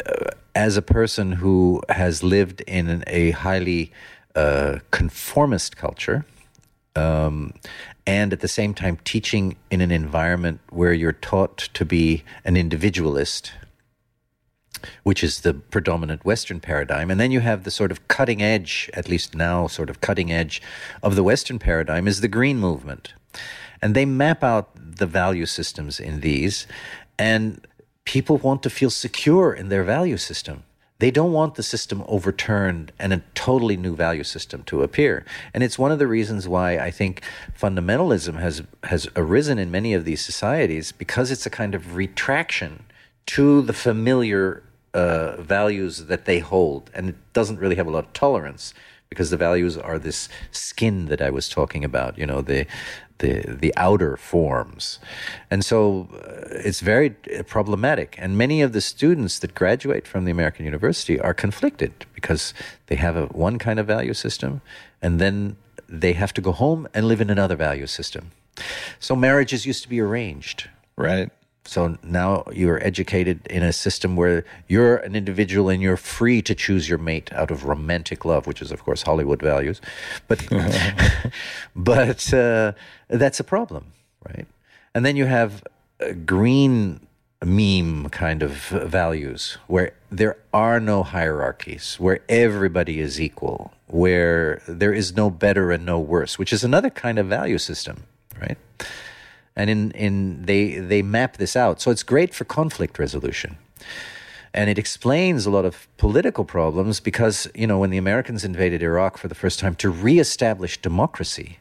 uh, 0.06 0.30
as 0.56 0.78
a 0.78 0.82
person 0.82 1.34
who 1.34 1.82
has 1.90 2.24
lived 2.24 2.62
in 2.62 3.04
a 3.08 3.32
highly 3.32 3.92
uh, 4.36 4.80
conformist 4.92 5.78
culture, 5.78 6.26
um, 6.96 7.54
and 8.06 8.34
at 8.34 8.42
the 8.42 8.48
same 8.48 8.74
time 8.74 8.98
teaching 9.04 9.56
in 9.72 9.82
an 9.82 9.92
environment 9.92 10.60
where 10.70 10.94
you're 10.94 11.12
taught 11.12 11.58
to 11.58 11.86
be 11.86 12.24
an 12.46 12.56
individualist, 12.58 13.54
which 15.04 15.24
is 15.24 15.42
the 15.42 15.54
predominant 15.54 16.26
Western 16.26 16.60
paradigm. 16.60 17.10
And 17.10 17.20
then 17.20 17.32
you 17.32 17.40
have 17.40 17.64
the 17.64 17.72
sort 17.72 17.92
of 17.92 18.08
cutting 18.08 18.42
edge, 18.42 18.90
at 18.94 19.08
least 19.08 19.34
now, 19.34 19.68
sort 19.68 19.90
of 19.90 20.02
cutting 20.02 20.32
edge 20.32 20.62
of 21.02 21.16
the 21.16 21.24
Western 21.24 21.58
paradigm 21.58 22.08
is 22.08 22.22
the 22.22 22.28
green 22.28 22.58
movement. 22.58 23.14
And 23.82 23.96
they 23.96 24.06
map 24.06 24.44
out 24.44 24.70
the 24.76 25.08
value 25.08 25.46
systems 25.46 26.00
in 26.00 26.20
these, 26.20 26.68
and 27.18 27.66
people 28.06 28.38
want 28.38 28.64
to 28.64 28.70
feel 28.70 28.90
secure 28.90 29.54
in 29.54 29.70
their 29.70 29.84
value 29.84 30.18
system. 30.18 30.64
They 31.00 31.12
don't 31.12 31.34
want 31.34 31.56
the 31.56 31.64
system 31.64 32.04
overturned 32.08 32.94
and 32.98 33.12
a 33.12 33.24
totally 33.36 33.76
new 33.76 33.96
value 33.96 34.24
system 34.24 34.64
to 34.64 34.84
appear. 34.84 35.26
And 35.54 35.64
it's 35.64 35.78
one 35.78 35.92
of 35.92 36.00
the 36.00 36.08
reasons 36.08 36.48
why 36.48 36.78
I 36.78 36.92
think 36.92 37.22
fundamentalism 37.60 38.40
has, 38.40 38.62
has 38.84 39.10
arisen 39.16 39.60
in 39.60 39.70
many 39.70 39.94
of 39.94 40.06
these 40.06 40.24
societies 40.24 40.92
because 40.92 41.30
it's 41.32 41.46
a 41.46 41.50
kind 41.50 41.76
of 41.76 41.96
retraction 41.96 42.86
to 43.26 43.62
the 43.64 43.74
familiar 43.74 44.64
uh, 44.94 45.42
values 45.42 46.06
that 46.06 46.26
they 46.26 46.40
hold. 46.40 46.90
And 46.94 47.10
it 47.10 47.34
doesn't 47.34 47.60
really 47.60 47.76
have 47.76 47.88
a 47.88 47.92
lot 47.92 48.06
of 48.06 48.14
tolerance 48.14 48.74
because 49.14 49.30
the 49.30 49.38
values 49.38 49.78
are 49.78 50.00
this 50.00 50.30
skin 50.52 51.06
that 51.06 51.22
I 51.22 51.30
was 51.30 51.48
talking 51.48 51.86
about, 51.86 52.18
you 52.18 52.26
know, 52.26 52.42
the 52.42 52.66
the 53.20 53.34
the 53.64 53.72
outer 53.78 54.18
forms, 54.18 55.00
and 55.52 55.64
so 55.64 56.08
uh, 56.14 56.68
it's 56.68 56.82
very 56.82 57.10
uh, 57.12 57.44
problematic. 57.44 58.16
And 58.18 58.38
many 58.38 58.64
of 58.66 58.72
the 58.74 58.82
students 58.82 59.40
that 59.40 59.54
graduate 59.54 60.08
from 60.08 60.26
the 60.26 60.32
American 60.32 60.66
University 60.66 61.20
are 61.20 61.34
conflicted 61.34 61.92
because 62.16 62.54
they 62.88 62.96
have 62.96 63.16
a 63.16 63.26
one 63.28 63.60
kind 63.60 63.80
of 63.80 63.86
value 63.88 64.14
system, 64.14 64.62
and 65.02 65.20
then 65.20 65.56
they 65.88 66.14
have 66.14 66.34
to 66.34 66.42
go 66.42 66.52
home 66.52 66.88
and 66.94 67.08
live 67.08 67.22
in 67.22 67.30
another 67.30 67.56
value 67.56 67.88
system. 67.88 68.32
So 69.00 69.16
marriages 69.16 69.66
used 69.66 69.84
to 69.84 69.90
be 69.90 70.02
arranged, 70.02 70.70
right? 70.96 71.30
So 71.66 71.98
now 72.04 72.44
you're 72.52 72.86
educated 72.86 73.48
in 73.48 73.64
a 73.64 73.72
system 73.72 74.16
where 74.16 74.44
you're 74.68 74.98
an 74.98 75.16
individual 75.16 75.70
and 75.70 75.82
you're 75.82 75.98
free 75.98 76.42
to 76.42 76.54
choose 76.54 76.90
your 76.90 76.98
mate 76.98 77.32
out 77.32 77.52
of 77.52 77.64
romantic 77.64 78.26
love, 78.26 78.48
which 78.48 78.62
is, 78.62 78.72
of 78.72 78.84
course, 78.84 79.04
Hollywood 79.04 79.42
values. 79.42 79.80
But, 80.28 80.46
but 81.76 82.34
uh, 82.34 82.74
that's 83.08 83.40
a 83.40 83.44
problem, 83.44 83.94
right? 84.28 84.46
And 84.94 85.06
then 85.06 85.16
you 85.16 85.26
have 85.26 85.64
green 86.26 87.08
meme 87.46 88.10
kind 88.10 88.42
of 88.42 88.52
values 88.52 89.58
where 89.68 89.94
there 90.10 90.38
are 90.54 90.80
no 90.80 91.04
hierarchies, 91.04 91.96
where 92.00 92.20
everybody 92.30 93.00
is 93.00 93.20
equal, 93.20 93.74
where 93.88 94.62
there 94.68 94.94
is 94.94 95.16
no 95.16 95.30
better 95.30 95.72
and 95.72 95.86
no 95.86 96.00
worse, 96.00 96.40
which 96.40 96.54
is 96.54 96.64
another 96.64 96.90
kind 96.90 97.20
of 97.20 97.28
value 97.28 97.58
system, 97.58 98.04
right? 98.40 98.58
And 99.56 99.70
in, 99.70 99.92
in 99.92 100.46
they 100.46 100.80
they 100.80 101.02
map 101.02 101.38
this 101.38 101.56
out. 101.56 101.82
So 101.82 101.92
it's 101.92 102.04
great 102.04 102.34
for 102.34 102.46
conflict 102.46 103.00
resolution. 103.00 103.58
And 104.56 104.70
it 104.70 104.78
explains 104.78 105.48
a 105.48 105.50
lot 105.50 105.66
of 105.66 105.88
political 105.98 106.46
problems 106.46 107.00
because, 107.00 107.50
you 107.56 107.66
know, 107.66 107.80
when 107.80 107.90
the 107.90 107.98
Americans 107.98 108.44
invaded 108.44 108.84
Iraq 108.84 109.18
for 109.18 109.28
the 109.28 109.34
first 109.34 109.58
time 109.58 109.74
to 109.76 109.90
reestablish 109.90 110.80
democracy, 110.80 111.58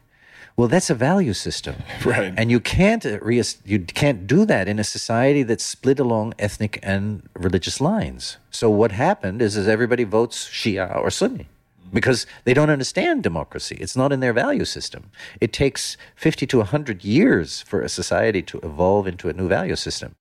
well, 0.55 0.67
that's 0.67 0.91
a 0.91 0.95
value 0.95 1.33
system, 1.33 1.75
right? 2.05 2.31
And 2.37 2.51
you 2.51 2.59
can't 2.59 3.03
uh, 3.03 3.19
re- 3.19 3.41
you 3.65 3.79
can't 3.79 4.27
do 4.27 4.45
that 4.45 4.67
in 4.67 4.77
a 4.77 4.83
society 4.83 5.41
that's 5.41 5.63
split 5.63 5.99
along 5.99 6.35
ethnic 6.37 6.79
and 6.83 7.27
religious 7.33 7.81
lines. 7.81 8.37
So 8.51 8.69
what 8.69 8.91
happened 8.91 9.41
is, 9.41 9.57
is 9.57 9.67
everybody 9.67 10.03
votes 10.03 10.47
Shia 10.47 10.95
or 10.95 11.09
Sunni 11.09 11.47
because 11.93 12.25
they 12.43 12.53
don't 12.53 12.69
understand 12.69 13.23
democracy. 13.23 13.77
It's 13.79 13.95
not 13.95 14.11
in 14.11 14.19
their 14.19 14.33
value 14.33 14.65
system. 14.65 15.11
It 15.39 15.53
takes 15.53 15.95
50 16.15 16.47
to 16.47 16.57
100 16.57 17.03
years 17.03 17.61
for 17.61 17.81
a 17.81 17.89
society 17.89 18.41
to 18.41 18.59
evolve 18.59 19.07
into 19.07 19.29
a 19.29 19.33
new 19.33 19.47
value 19.47 19.75
system. 19.75 20.15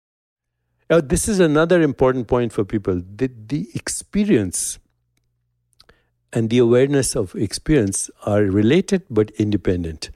Now, 0.90 1.00
this 1.00 1.28
is 1.28 1.38
another 1.38 1.80
important 1.80 2.26
point 2.26 2.52
for 2.52 2.64
people. 2.64 2.96
The, 2.96 3.30
the 3.46 3.68
experience 3.74 4.80
and 6.32 6.50
the 6.50 6.58
awareness 6.58 7.14
of 7.14 7.34
experience 7.34 8.10
are 8.26 8.42
related 8.42 9.04
but 9.08 9.30
independent. 9.32 10.10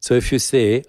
So 0.00 0.14
if 0.14 0.32
you 0.32 0.38
say, 0.38 0.84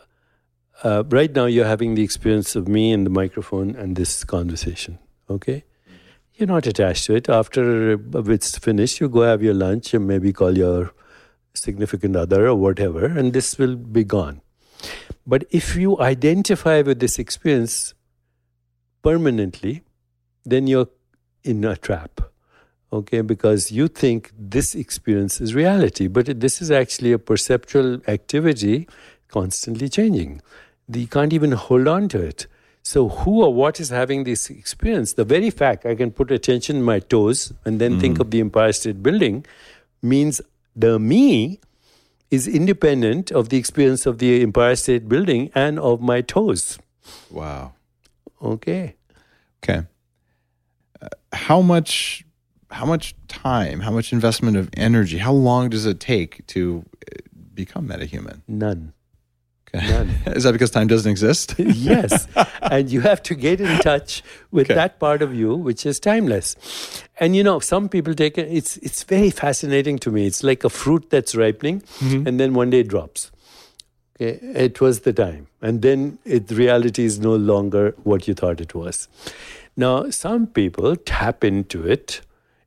uh, 0.83 1.03
right 1.09 1.33
now 1.33 1.45
you're 1.45 1.65
having 1.65 1.95
the 1.95 2.03
experience 2.03 2.55
of 2.55 2.67
me 2.67 2.91
and 2.91 3.05
the 3.05 3.09
microphone 3.09 3.75
and 3.75 3.95
this 3.95 4.23
conversation, 4.23 4.99
okay? 5.29 5.63
You're 6.37 6.47
not 6.47 6.67
attached 6.67 7.05
to 7.05 7.15
it. 7.15 7.29
After 7.29 7.93
it's 8.31 8.59
finished, 8.59 8.99
you 8.99 9.09
go 9.09 9.21
have 9.21 9.41
your 9.41 9.55
lunch 9.55 9.95
and 9.95 10.07
maybe 10.07 10.31
call 10.31 10.55
your 10.55 10.91
significant 11.55 12.15
other 12.15 12.45
or 12.47 12.53
whatever, 12.53 13.05
and 13.05 13.33
this 13.33 13.57
will 13.57 13.75
be 13.75 14.03
gone. 14.03 14.41
But 15.25 15.45
if 15.49 15.75
you 15.75 15.99
identify 15.99 16.83
with 16.83 16.99
this 16.99 17.17
experience 17.17 17.95
permanently, 19.01 19.81
then 20.45 20.67
you're 20.67 20.89
in 21.43 21.65
a 21.65 21.75
trap. 21.75 22.21
Okay, 22.93 23.21
because 23.21 23.71
you 23.71 23.87
think 23.87 24.31
this 24.37 24.75
experience 24.75 25.41
is 25.41 25.55
reality, 25.55 26.07
but 26.07 26.39
this 26.39 26.61
is 26.61 26.69
actually 26.69 27.13
a 27.13 27.19
perceptual 27.19 27.99
activity 28.07 28.87
constantly 29.27 29.89
changing. 29.89 30.41
You 30.87 31.07
can't 31.07 31.33
even 31.33 31.53
hold 31.53 31.87
on 31.87 32.09
to 32.09 32.21
it. 32.21 32.45
So, 32.87 33.09
who 33.09 33.43
or 33.43 33.53
what 33.53 33.81
is 33.81 33.89
having 33.89 34.23
this 34.23 34.49
experience? 34.49 35.11
The 35.11 35.25
very 35.25 35.49
fact 35.49 35.85
I 35.85 35.93
can 35.93 36.09
put 36.09 36.31
attention 36.31 36.77
in 36.77 36.83
my 36.83 36.99
toes 36.99 37.51
and 37.65 37.81
then 37.81 37.91
mm-hmm. 37.91 37.99
think 37.99 38.19
of 38.21 38.31
the 38.31 38.39
Empire 38.39 38.71
State 38.71 39.03
Building 39.03 39.45
means 40.01 40.39
the 40.73 40.97
me 40.97 41.59
is 42.31 42.47
independent 42.47 43.29
of 43.29 43.49
the 43.49 43.57
experience 43.57 44.05
of 44.05 44.19
the 44.19 44.41
Empire 44.41 44.77
State 44.77 45.09
Building 45.09 45.51
and 45.53 45.79
of 45.79 45.99
my 45.99 46.21
toes. 46.21 46.79
Wow. 47.29 47.73
Okay. 48.41 48.95
Okay. 49.61 49.85
Uh, 51.01 51.09
how 51.33 51.61
much 51.61 52.23
how 52.71 52.85
much 52.85 53.15
time, 53.27 53.81
how 53.81 53.91
much 53.91 54.13
investment 54.13 54.55
of 54.55 54.69
energy, 54.77 55.17
how 55.17 55.33
long 55.33 55.69
does 55.69 55.85
it 55.85 55.99
take 55.99 56.47
to 56.47 56.85
uh, 57.11 57.19
become 57.53 57.89
metahuman? 57.89 58.43
None. 58.47 58.93
None. 59.73 60.09
Is 60.27 60.43
that 60.43 60.53
because 60.53 60.71
time 60.71 60.87
doesn't 60.87 61.09
exist? 61.09 61.55
yes. 61.57 62.27
And 62.61 62.89
you 62.89 63.01
have 63.01 63.21
to 63.23 63.35
get 63.35 63.61
in 63.61 63.79
touch 63.79 64.23
with 64.51 64.67
okay. 64.67 64.75
that 64.75 64.99
part 64.99 65.21
of 65.21 65.33
you 65.35 65.55
which 65.55 65.85
is 65.85 65.99
timeless. 65.99 66.55
And 67.19 67.35
you 67.35 67.43
know, 67.43 67.59
some 67.59 67.89
people 67.89 68.13
take 68.13 68.37
it, 68.37 68.47
it's 68.51 68.77
it's 68.77 69.03
very 69.03 69.29
fascinating 69.29 69.99
to 69.99 70.11
me. 70.11 70.25
It's 70.25 70.43
like 70.43 70.63
a 70.63 70.69
fruit 70.69 71.09
that's 71.09 71.35
ripening 71.35 71.81
mm-hmm. 71.81 72.27
and 72.27 72.39
then 72.39 72.53
one 72.53 72.69
day 72.69 72.79
it 72.79 72.87
drops. 72.87 73.31
Okay, 74.19 74.39
it 74.41 74.81
was 74.81 75.01
the 75.01 75.13
time. 75.13 75.47
And 75.61 75.81
then 75.81 76.17
it 76.25 76.49
reality 76.49 77.05
is 77.05 77.19
no 77.19 77.35
longer 77.35 77.95
what 78.03 78.27
you 78.27 78.33
thought 78.33 78.61
it 78.61 78.73
was. 78.73 79.07
Now, 79.75 80.09
some 80.09 80.47
people 80.47 80.95
tap 80.95 81.43
into 81.43 81.85
it 81.87 82.21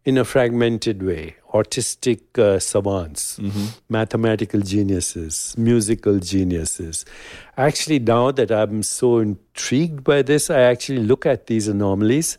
in 0.04 0.16
a 0.16 0.24
fragmented 0.24 1.02
way 1.02 1.36
artistic 1.52 2.38
uh, 2.38 2.58
savants, 2.58 3.38
mm-hmm. 3.38 3.66
mathematical 3.88 4.60
geniuses, 4.60 5.54
musical 5.58 6.18
geniuses. 6.18 7.04
Actually, 7.56 7.98
now 7.98 8.30
that 8.30 8.50
I'm 8.50 8.82
so 8.82 9.18
intrigued 9.18 10.04
by 10.04 10.22
this, 10.22 10.50
I 10.50 10.60
actually 10.60 11.02
look 11.02 11.26
at 11.26 11.46
these 11.46 11.68
anomalies. 11.68 12.38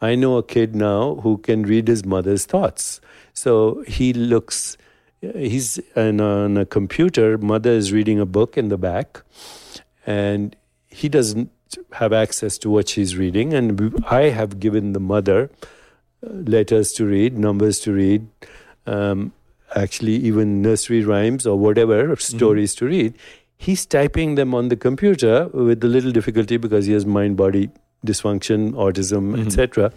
I 0.00 0.14
know 0.14 0.36
a 0.36 0.42
kid 0.42 0.74
now 0.74 1.16
who 1.16 1.38
can 1.38 1.62
read 1.62 1.88
his 1.88 2.04
mother's 2.04 2.46
thoughts. 2.46 3.00
So 3.32 3.82
he 3.86 4.12
looks, 4.12 4.76
he's 5.20 5.78
in, 5.96 6.20
on 6.20 6.56
a 6.56 6.66
computer, 6.66 7.38
mother 7.38 7.70
is 7.70 7.92
reading 7.92 8.20
a 8.20 8.26
book 8.26 8.56
in 8.56 8.68
the 8.68 8.78
back, 8.78 9.22
and 10.06 10.56
he 10.88 11.08
doesn't 11.08 11.50
have 11.92 12.12
access 12.12 12.58
to 12.58 12.70
what 12.70 12.88
she's 12.88 13.16
reading. 13.16 13.54
And 13.54 13.94
I 14.10 14.30
have 14.30 14.58
given 14.58 14.92
the 14.92 15.00
mother 15.00 15.50
letters 16.22 16.92
to 16.92 17.06
read, 17.06 17.38
numbers 17.38 17.80
to 17.80 17.92
read, 17.92 18.26
um, 18.86 19.32
actually 19.74 20.16
even 20.16 20.62
nursery 20.62 21.04
rhymes 21.04 21.46
or 21.46 21.58
whatever 21.58 22.16
stories 22.16 22.74
mm-hmm. 22.74 22.86
to 22.86 22.90
read. 22.90 23.18
He's 23.56 23.84
typing 23.84 24.36
them 24.36 24.54
on 24.54 24.68
the 24.68 24.76
computer 24.76 25.48
with 25.48 25.84
a 25.84 25.86
little 25.86 26.12
difficulty 26.12 26.56
because 26.56 26.86
he 26.86 26.92
has 26.92 27.04
mind 27.04 27.36
body 27.36 27.70
dysfunction, 28.04 28.72
autism, 28.72 29.32
mm-hmm. 29.32 29.46
etc. 29.46 29.92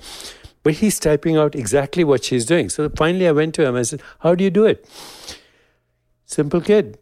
But 0.64 0.76
he's 0.76 1.00
typing 1.00 1.38
out 1.38 1.56
exactly 1.56 2.04
what 2.04 2.24
she's 2.24 2.46
doing. 2.46 2.70
So 2.70 2.90
finally, 2.90 3.28
I 3.28 3.32
went 3.32 3.56
to 3.56 3.66
him. 3.66 3.76
I 3.76 3.84
said, 3.84 4.02
"How 4.20 4.36
do 4.36 4.44
you 4.44 4.50
do 4.50 4.66
it?" 4.66 4.88
Simple 6.26 6.62
kid. 6.62 6.98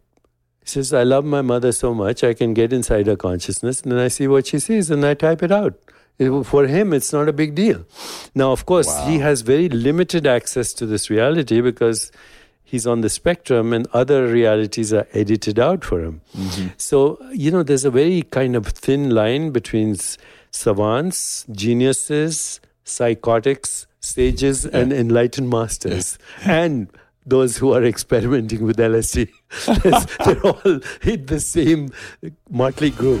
He 0.60 0.68
says, 0.68 0.92
"I 0.92 1.02
love 1.02 1.24
my 1.24 1.42
mother 1.42 1.72
so 1.72 1.94
much. 1.94 2.22
I 2.22 2.34
can 2.34 2.54
get 2.54 2.72
inside 2.72 3.06
her 3.06 3.16
consciousness, 3.16 3.82
and 3.82 3.92
then 3.92 3.98
I 3.98 4.08
see 4.08 4.28
what 4.28 4.46
she 4.46 4.58
sees, 4.58 4.90
and 4.90 5.04
I 5.04 5.14
type 5.14 5.42
it 5.42 5.52
out." 5.52 5.74
It- 6.18 6.44
for 6.44 6.66
him, 6.66 6.92
it's 6.92 7.12
not 7.12 7.28
a 7.28 7.32
big 7.32 7.54
deal. 7.54 7.84
Now, 8.34 8.52
of 8.52 8.64
course, 8.66 8.88
he 9.06 9.18
has 9.18 9.40
very 9.42 9.68
limited 9.68 10.26
access 10.26 10.72
to 10.74 10.86
this 10.86 11.10
reality 11.10 11.60
because 11.60 12.12
he's 12.62 12.86
on 12.86 13.00
the 13.00 13.08
spectrum 13.08 13.72
and 13.72 13.86
other 13.92 14.26
realities 14.26 14.92
are 14.92 15.06
edited 15.12 15.58
out 15.58 15.84
for 15.84 16.00
him. 16.02 16.20
Mm-hmm. 16.36 16.68
So, 16.76 17.18
you 17.32 17.50
know, 17.50 17.62
there's 17.62 17.84
a 17.84 17.90
very 17.90 18.22
kind 18.22 18.56
of 18.56 18.66
thin 18.66 19.10
line 19.10 19.50
between 19.50 19.96
savants, 20.50 21.44
geniuses, 21.50 22.60
psychotics, 22.84 23.86
sages, 24.00 24.64
and 24.66 24.92
enlightened 24.92 25.48
masters, 25.50 26.18
and 26.44 26.88
those 27.24 27.56
who 27.58 27.72
are 27.72 27.84
experimenting 27.84 28.64
with 28.64 28.76
LSD. 28.76 29.28
They're 30.24 30.40
all 30.46 30.80
in 31.02 31.26
the 31.26 31.38
same 31.40 31.90
motley 32.50 32.90
group. 32.90 33.20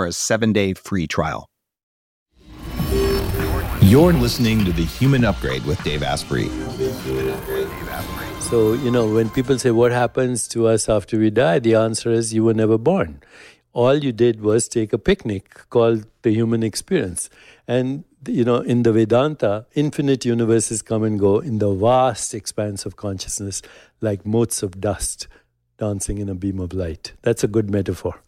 for 0.00 0.06
a 0.06 0.12
seven 0.12 0.50
day 0.50 0.72
free 0.72 1.06
trial. 1.06 1.46
You're 3.82 4.14
listening 4.14 4.64
to 4.64 4.72
The 4.72 4.86
Human 4.98 5.24
Upgrade 5.26 5.64
with 5.66 5.82
Dave 5.84 6.02
Asprey. 6.02 6.48
So, 8.48 8.72
you 8.72 8.90
know, 8.90 9.12
when 9.12 9.28
people 9.28 9.58
say, 9.58 9.72
What 9.72 9.92
happens 9.92 10.48
to 10.48 10.68
us 10.68 10.88
after 10.88 11.18
we 11.18 11.28
die? 11.28 11.58
the 11.58 11.74
answer 11.74 12.10
is, 12.10 12.32
You 12.32 12.44
were 12.44 12.54
never 12.54 12.78
born. 12.78 13.20
All 13.74 13.94
you 13.94 14.12
did 14.12 14.40
was 14.40 14.68
take 14.68 14.94
a 14.94 14.98
picnic 14.98 15.68
called 15.68 16.06
the 16.22 16.32
human 16.32 16.62
experience. 16.62 17.28
And, 17.68 18.04
you 18.26 18.44
know, 18.44 18.60
in 18.60 18.84
the 18.84 18.92
Vedanta, 18.92 19.66
infinite 19.74 20.24
universes 20.24 20.80
come 20.80 21.02
and 21.02 21.20
go 21.20 21.40
in 21.40 21.58
the 21.58 21.74
vast 21.74 22.32
expanse 22.32 22.86
of 22.86 22.96
consciousness, 22.96 23.60
like 24.00 24.24
motes 24.24 24.62
of 24.62 24.80
dust 24.80 25.28
dancing 25.76 26.16
in 26.18 26.30
a 26.30 26.34
beam 26.34 26.58
of 26.58 26.72
light. 26.72 27.12
That's 27.20 27.44
a 27.44 27.48
good 27.48 27.68
metaphor. 27.70 28.22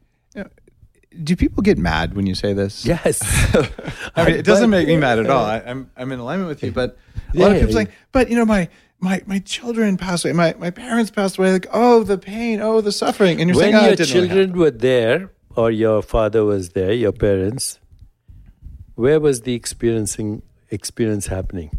Do 1.23 1.37
people 1.37 1.63
get 1.63 1.79
mad 1.79 2.15
when 2.15 2.27
you 2.27 2.35
say 2.35 2.53
this? 2.53 2.85
Yes. 2.85 3.21
I 4.17 4.25
mean, 4.25 4.37
it 4.37 4.45
doesn't 4.45 4.71
make 4.71 4.87
me 4.87 4.97
mad 4.97 5.19
at 5.19 5.29
all. 5.29 5.45
I, 5.45 5.59
I'm 5.59 5.91
I'm 5.97 6.13
in 6.13 6.21
alignment 6.21 6.49
with 6.49 6.63
you, 6.63 6.73
but 6.73 6.97
a 7.35 7.39
lot 7.39 7.53
of 7.53 7.59
people 7.59 7.71
yeah. 7.71 7.75
saying, 7.75 7.89
but 8.13 8.31
you 8.31 8.37
know, 8.37 8.45
my 8.45 8.69
my 9.01 9.23
my 9.27 9.41
children 9.41 9.97
passed 9.97 10.25
away, 10.25 10.33
my 10.33 10.55
my 10.59 10.71
parents 10.71 11.11
passed 11.11 11.39
away. 11.39 11.53
Like, 11.53 11.67
oh, 11.73 12.03
the 12.05 12.19
pain, 12.19 12.61
oh, 12.61 12.81
the 12.81 12.93
suffering, 12.93 13.41
and 13.41 13.49
you're 13.51 13.57
when 13.57 13.73
saying, 13.73 13.75
oh, 13.75 13.87
your 13.87 13.97
didn't 13.97 14.15
really 14.15 14.29
children 14.29 14.59
were 14.59 14.71
there 14.71 15.31
or 15.57 15.71
your 15.71 16.03
father 16.03 16.45
was 16.45 16.71
there 16.71 16.93
your 16.93 17.13
parents 17.13 17.79
where 18.95 19.21
was 19.21 19.43
the 19.43 19.55
experiencing 19.55 20.43
experience 20.71 21.27
happening 21.27 21.71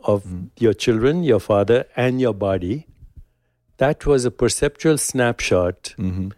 of 0.00 0.22
Mm-hmm. 0.24 0.46
your 0.58 0.72
children 0.72 1.24
your 1.24 1.40
father 1.40 1.84
and 1.96 2.20
your 2.20 2.34
body 2.34 2.86
that 3.78 4.06
was 4.06 4.24
a 4.24 4.30
perceptual 4.30 4.98
snapshot 4.98 5.94
Mm-hmm. 5.98 6.28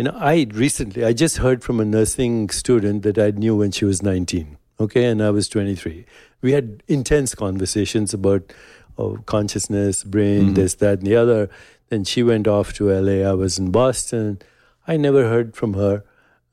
You 0.00 0.04
know 0.04 0.16
i 0.16 0.46
recently 0.54 1.04
i 1.04 1.12
just 1.12 1.36
heard 1.36 1.62
from 1.62 1.78
a 1.78 1.84
nursing 1.84 2.48
student 2.48 3.02
that 3.02 3.18
i 3.18 3.30
knew 3.32 3.54
when 3.54 3.70
she 3.70 3.84
was 3.84 4.02
19 4.02 4.56
okay 4.80 5.04
and 5.04 5.22
i 5.22 5.28
was 5.28 5.46
23 5.46 6.06
we 6.40 6.52
had 6.52 6.82
intense 6.88 7.34
conversations 7.34 8.14
about 8.14 8.50
oh, 8.96 9.18
consciousness 9.26 10.02
brain 10.04 10.54
this 10.54 10.74
that 10.76 10.98
and 11.00 11.06
the 11.06 11.16
other. 11.16 11.50
Then 11.88 12.04
she 12.04 12.22
went 12.22 12.46
off 12.46 12.72
to 12.74 12.88
la 12.90 13.30
i 13.30 13.34
was 13.34 13.58
in 13.58 13.70
boston. 13.70 14.38
I 14.86 14.96
never 14.96 15.28
heard 15.28 15.54
from 15.54 15.74
her 15.74 16.04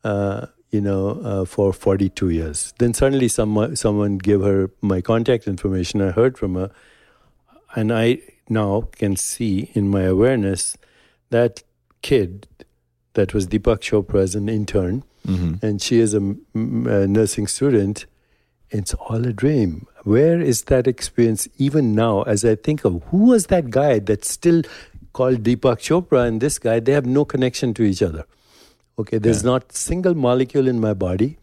uh, 0.04 0.48
you 0.72 0.82
know 0.82 1.22
uh, 1.22 1.46
for 1.46 1.72
42 1.72 2.30
years. 2.30 2.74
Then 2.80 2.94
suddenly 2.94 3.28
someone 3.28 3.76
someone 3.76 4.18
gave 4.18 4.42
her 4.42 4.72
my 4.82 5.00
contact 5.02 5.48
information. 5.48 6.02
I 6.02 6.12
heard 6.12 6.38
from 6.38 6.56
her. 6.56 6.72
And 7.76 7.94
I 7.94 8.20
now 8.50 8.90
can 8.94 9.16
see 9.16 9.72
in 9.74 9.90
my 9.90 10.02
awareness 10.02 10.78
that 11.30 11.64
kid 12.02 12.48
that 13.18 13.34
was 13.34 13.48
Deepak 13.48 13.80
Chopra 13.82 14.22
as 14.22 14.36
an 14.36 14.48
intern, 14.48 15.04
mm-hmm. 15.28 15.66
and 15.66 15.82
she 15.82 16.00
is 16.00 16.14
a 16.14 16.22
nursing 16.54 17.48
student. 17.48 18.06
It's 18.70 18.94
all 18.94 19.26
a 19.26 19.34
dream. 19.34 19.88
Where 20.04 20.40
is 20.40 20.64
that 20.64 20.88
experience 20.88 21.48
even 21.58 21.96
now? 21.96 22.22
As 22.24 22.46
I 22.46 22.56
think 22.56 22.86
of 22.86 23.04
who 23.10 23.26
was 23.34 23.48
that 23.48 23.70
guy 23.70 24.00
that's 24.00 24.30
still 24.30 24.62
called 25.14 25.44
Deepak 25.44 25.80
Chopra 25.88 26.28
and 26.28 26.40
this 26.42 26.60
guy, 26.60 26.80
they 26.80 26.92
have 26.92 27.06
no 27.06 27.26
connection 27.26 27.74
to 27.74 27.84
each 27.84 28.02
other. 28.02 28.26
Okay, 29.00 29.18
there's 29.18 29.44
not 29.44 29.72
single 29.72 30.16
molecule 30.16 30.68
in 30.68 30.80
my 30.80 30.94
body, 30.94 31.38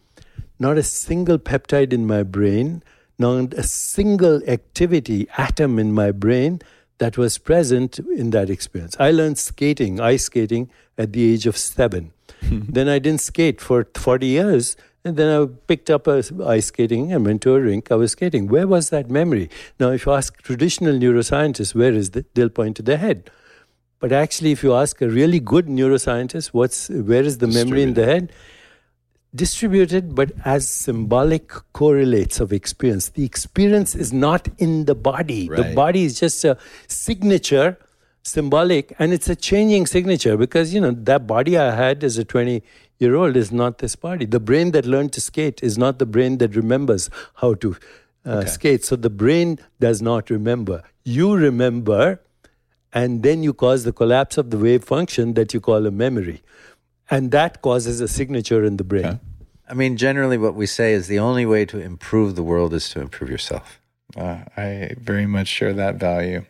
not 0.58 0.78
a 0.78 0.82
single 0.82 1.38
peptide 1.38 1.92
in 1.92 2.06
my 2.06 2.22
brain, 2.22 2.82
not 3.18 3.54
a 3.54 3.62
single 3.62 4.40
activity 4.48 5.26
atom 5.38 5.78
in 5.78 5.92
my 5.92 6.10
brain 6.12 6.60
that 6.98 7.18
was 7.18 7.38
present 7.38 7.98
in 8.16 8.30
that 8.30 8.48
experience. 8.48 8.96
I 9.00 9.10
learned 9.10 9.38
skating, 9.38 10.00
ice 10.00 10.24
skating, 10.24 10.70
at 10.98 11.12
the 11.12 11.32
age 11.32 11.46
of 11.46 11.56
seven. 11.56 12.12
then 12.42 12.88
I 12.88 12.98
didn't 12.98 13.20
skate 13.20 13.60
for 13.60 13.86
40 13.94 14.26
years. 14.26 14.76
And 15.06 15.18
then 15.18 15.28
I 15.28 15.46
picked 15.66 15.90
up 15.90 16.06
a 16.06 16.22
ice 16.46 16.66
skating 16.66 17.12
and 17.12 17.26
went 17.26 17.42
to 17.42 17.54
a 17.54 17.60
rink. 17.60 17.92
I 17.92 17.94
was 17.96 18.12
skating. 18.12 18.48
Where 18.48 18.66
was 18.66 18.88
that 18.88 19.10
memory? 19.10 19.50
Now, 19.78 19.90
if 19.90 20.06
you 20.06 20.12
ask 20.12 20.40
traditional 20.40 20.94
neuroscientists, 20.94 21.74
where 21.74 21.92
is 21.92 22.08
it? 22.10 22.34
They'll 22.34 22.48
point 22.48 22.76
to 22.76 22.82
the 22.82 22.96
head. 22.96 23.30
But 24.00 24.12
actually, 24.12 24.52
if 24.52 24.62
you 24.62 24.74
ask 24.74 25.00
a 25.02 25.08
really 25.08 25.40
good 25.40 25.66
neuroscientist, 25.66 26.48
what's 26.48 26.88
where 26.88 27.22
is 27.22 27.38
the 27.38 27.46
memory 27.46 27.82
in 27.82 27.94
the 27.94 28.04
head? 28.04 28.32
Distributed, 29.34 30.14
but 30.14 30.32
as 30.44 30.68
symbolic 30.68 31.48
correlates 31.72 32.40
of 32.40 32.52
experience. 32.52 33.08
The 33.08 33.24
experience 33.24 33.94
is 33.94 34.12
not 34.12 34.48
in 34.58 34.84
the 34.86 34.94
body. 34.94 35.48
The 35.48 35.74
body 35.74 36.04
is 36.04 36.18
just 36.18 36.44
a 36.44 36.56
signature, 36.86 37.78
symbolic, 38.24 38.94
and 38.98 39.12
it's 39.12 39.28
a 39.28 39.36
changing 39.36 39.86
signature 39.86 40.36
because 40.36 40.74
you 40.74 40.80
know 40.80 40.90
that 40.90 41.26
body 41.26 41.56
I 41.56 41.74
had 41.74 42.02
as 42.02 42.18
a 42.18 42.24
20 42.24 42.62
year 42.98 43.14
old 43.14 43.36
is 43.36 43.52
not 43.52 43.78
this 43.78 43.96
body. 43.96 44.24
The 44.24 44.40
brain 44.40 44.72
that 44.72 44.86
learned 44.86 45.12
to 45.14 45.20
skate 45.20 45.62
is 45.62 45.76
not 45.78 45.98
the 45.98 46.06
brain 46.06 46.38
that 46.38 46.56
remembers 46.56 47.10
how 47.36 47.54
to 47.54 47.76
uh, 48.24 48.44
skate. 48.46 48.84
So 48.84 48.96
the 48.96 49.10
brain 49.10 49.58
does 49.80 50.00
not 50.00 50.30
remember. 50.30 50.82
You 51.04 51.34
remember 51.36 52.20
and 52.94 53.24
then 53.24 53.42
you 53.42 53.52
cause 53.52 53.82
the 53.84 53.92
collapse 53.92 54.38
of 54.38 54.50
the 54.50 54.56
wave 54.56 54.84
function 54.84 55.34
that 55.34 55.52
you 55.52 55.60
call 55.60 55.84
a 55.84 55.90
memory. 55.90 56.42
And 57.10 57.32
that 57.32 57.60
causes 57.60 58.00
a 58.00 58.08
signature 58.08 58.64
in 58.64 58.76
the 58.76 58.84
brain. 58.84 59.20
I 59.68 59.74
mean, 59.74 59.96
generally, 59.96 60.38
what 60.38 60.54
we 60.54 60.66
say 60.66 60.92
is 60.92 61.08
the 61.08 61.18
only 61.18 61.44
way 61.44 61.64
to 61.66 61.80
improve 61.80 62.36
the 62.36 62.42
world 62.42 62.72
is 62.72 62.88
to 62.90 63.00
improve 63.00 63.30
yourself. 63.30 63.80
Uh, 64.16 64.44
I 64.56 64.94
very 64.98 65.26
much 65.26 65.48
share 65.48 65.72
that 65.72 65.96
value. 65.96 66.44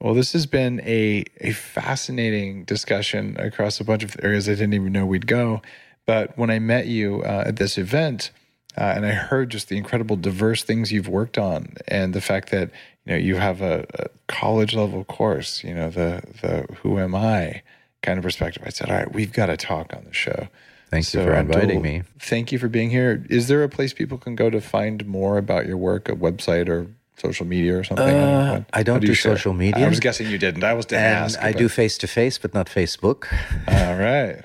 Well, 0.00 0.14
this 0.14 0.32
has 0.32 0.46
been 0.46 0.80
a, 0.80 1.24
a 1.40 1.52
fascinating 1.52 2.64
discussion 2.64 3.36
across 3.38 3.80
a 3.80 3.84
bunch 3.84 4.04
of 4.04 4.16
areas 4.22 4.48
I 4.48 4.52
didn't 4.52 4.74
even 4.74 4.92
know 4.92 5.06
we'd 5.06 5.26
go. 5.26 5.60
But 6.06 6.38
when 6.38 6.50
I 6.50 6.58
met 6.58 6.86
you 6.86 7.22
uh, 7.22 7.44
at 7.46 7.56
this 7.56 7.76
event, 7.76 8.30
uh, 8.76 8.92
and 8.94 9.04
I 9.04 9.10
heard 9.10 9.50
just 9.50 9.68
the 9.68 9.76
incredible 9.76 10.16
diverse 10.16 10.62
things 10.62 10.92
you've 10.92 11.08
worked 11.08 11.36
on, 11.36 11.74
and 11.88 12.14
the 12.14 12.20
fact 12.20 12.50
that 12.50 12.70
you 13.04 13.12
know 13.12 13.18
you 13.18 13.36
have 13.36 13.60
a, 13.60 13.86
a 13.94 14.06
college 14.28 14.74
level 14.74 15.04
course, 15.04 15.64
you 15.64 15.74
know 15.74 15.90
the 15.90 16.22
the 16.40 16.66
Who 16.76 16.98
Am 16.98 17.14
I 17.14 17.62
kind 18.02 18.18
of 18.18 18.24
perspective. 18.24 18.62
I 18.64 18.70
said, 18.70 18.90
all 18.90 18.96
right, 18.96 19.12
we've 19.12 19.32
got 19.32 19.46
to 19.46 19.56
talk 19.56 19.92
on 19.94 20.04
the 20.04 20.14
show. 20.14 20.48
Thank 20.90 21.12
you 21.12 21.22
for 21.22 21.34
inviting 21.34 21.68
total- 21.68 21.82
me. 21.82 22.02
Thank 22.18 22.52
you 22.52 22.58
for 22.58 22.68
being 22.68 22.90
here. 22.90 23.26
Is 23.28 23.48
there 23.48 23.62
a 23.62 23.68
place 23.68 23.92
people 23.92 24.16
can 24.16 24.34
go 24.34 24.48
to 24.48 24.60
find 24.60 25.04
more 25.06 25.36
about 25.36 25.66
your 25.66 25.76
work, 25.76 26.08
a 26.08 26.12
website 26.12 26.68
or 26.68 26.86
social 27.20 27.46
media 27.46 27.78
or 27.78 27.84
something? 27.84 28.06
Uh, 28.08 28.64
I 28.72 28.82
don't 28.82 29.00
do 29.00 29.14
share? 29.14 29.36
social 29.36 29.52
media. 29.52 29.84
I 29.86 29.88
was 29.88 30.00
guessing 30.00 30.28
you 30.28 30.38
didn't. 30.38 30.64
I 30.64 30.72
was 30.74 30.86
to 30.86 30.96
And 30.96 31.24
ask. 31.24 31.38
I 31.40 31.52
but- 31.52 31.58
do 31.58 31.68
face 31.68 31.98
to 31.98 32.06
face, 32.06 32.38
but 32.38 32.54
not 32.54 32.66
Facebook. 32.68 33.26
All 33.68 33.96
right. 33.96 34.42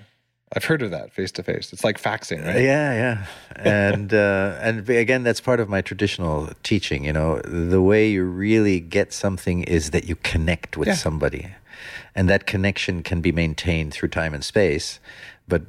I've 0.55 0.65
heard 0.65 0.83
of 0.83 0.91
that 0.91 1.11
face 1.11 1.31
to 1.31 1.41
face. 1.43 1.73
It's 1.73 1.83
like 1.83 1.99
faxing, 1.99 2.45
right? 2.45 2.61
Yeah, 2.61 2.93
yeah, 2.93 3.25
and 3.55 4.13
uh, 4.13 4.55
and 4.61 4.87
again, 4.87 5.23
that's 5.23 5.41
part 5.41 5.59
of 5.59 5.67
my 5.67 5.81
traditional 5.81 6.49
teaching. 6.61 7.05
You 7.05 7.11
know, 7.13 7.41
the 7.43 7.81
way 7.81 8.07
you 8.11 8.23
really 8.23 8.79
get 8.79 9.13
something 9.13 9.63
is 9.63 9.89
that 9.89 10.03
you 10.05 10.15
connect 10.17 10.77
with 10.77 10.89
Yeah. 10.89 10.93
somebody, 10.93 11.47
and 12.13 12.29
that 12.29 12.45
connection 12.45 13.01
can 13.01 13.19
be 13.19 13.31
maintained 13.31 13.93
through 13.95 14.09
time 14.09 14.35
and 14.35 14.45
space. 14.45 14.99
But 15.47 15.63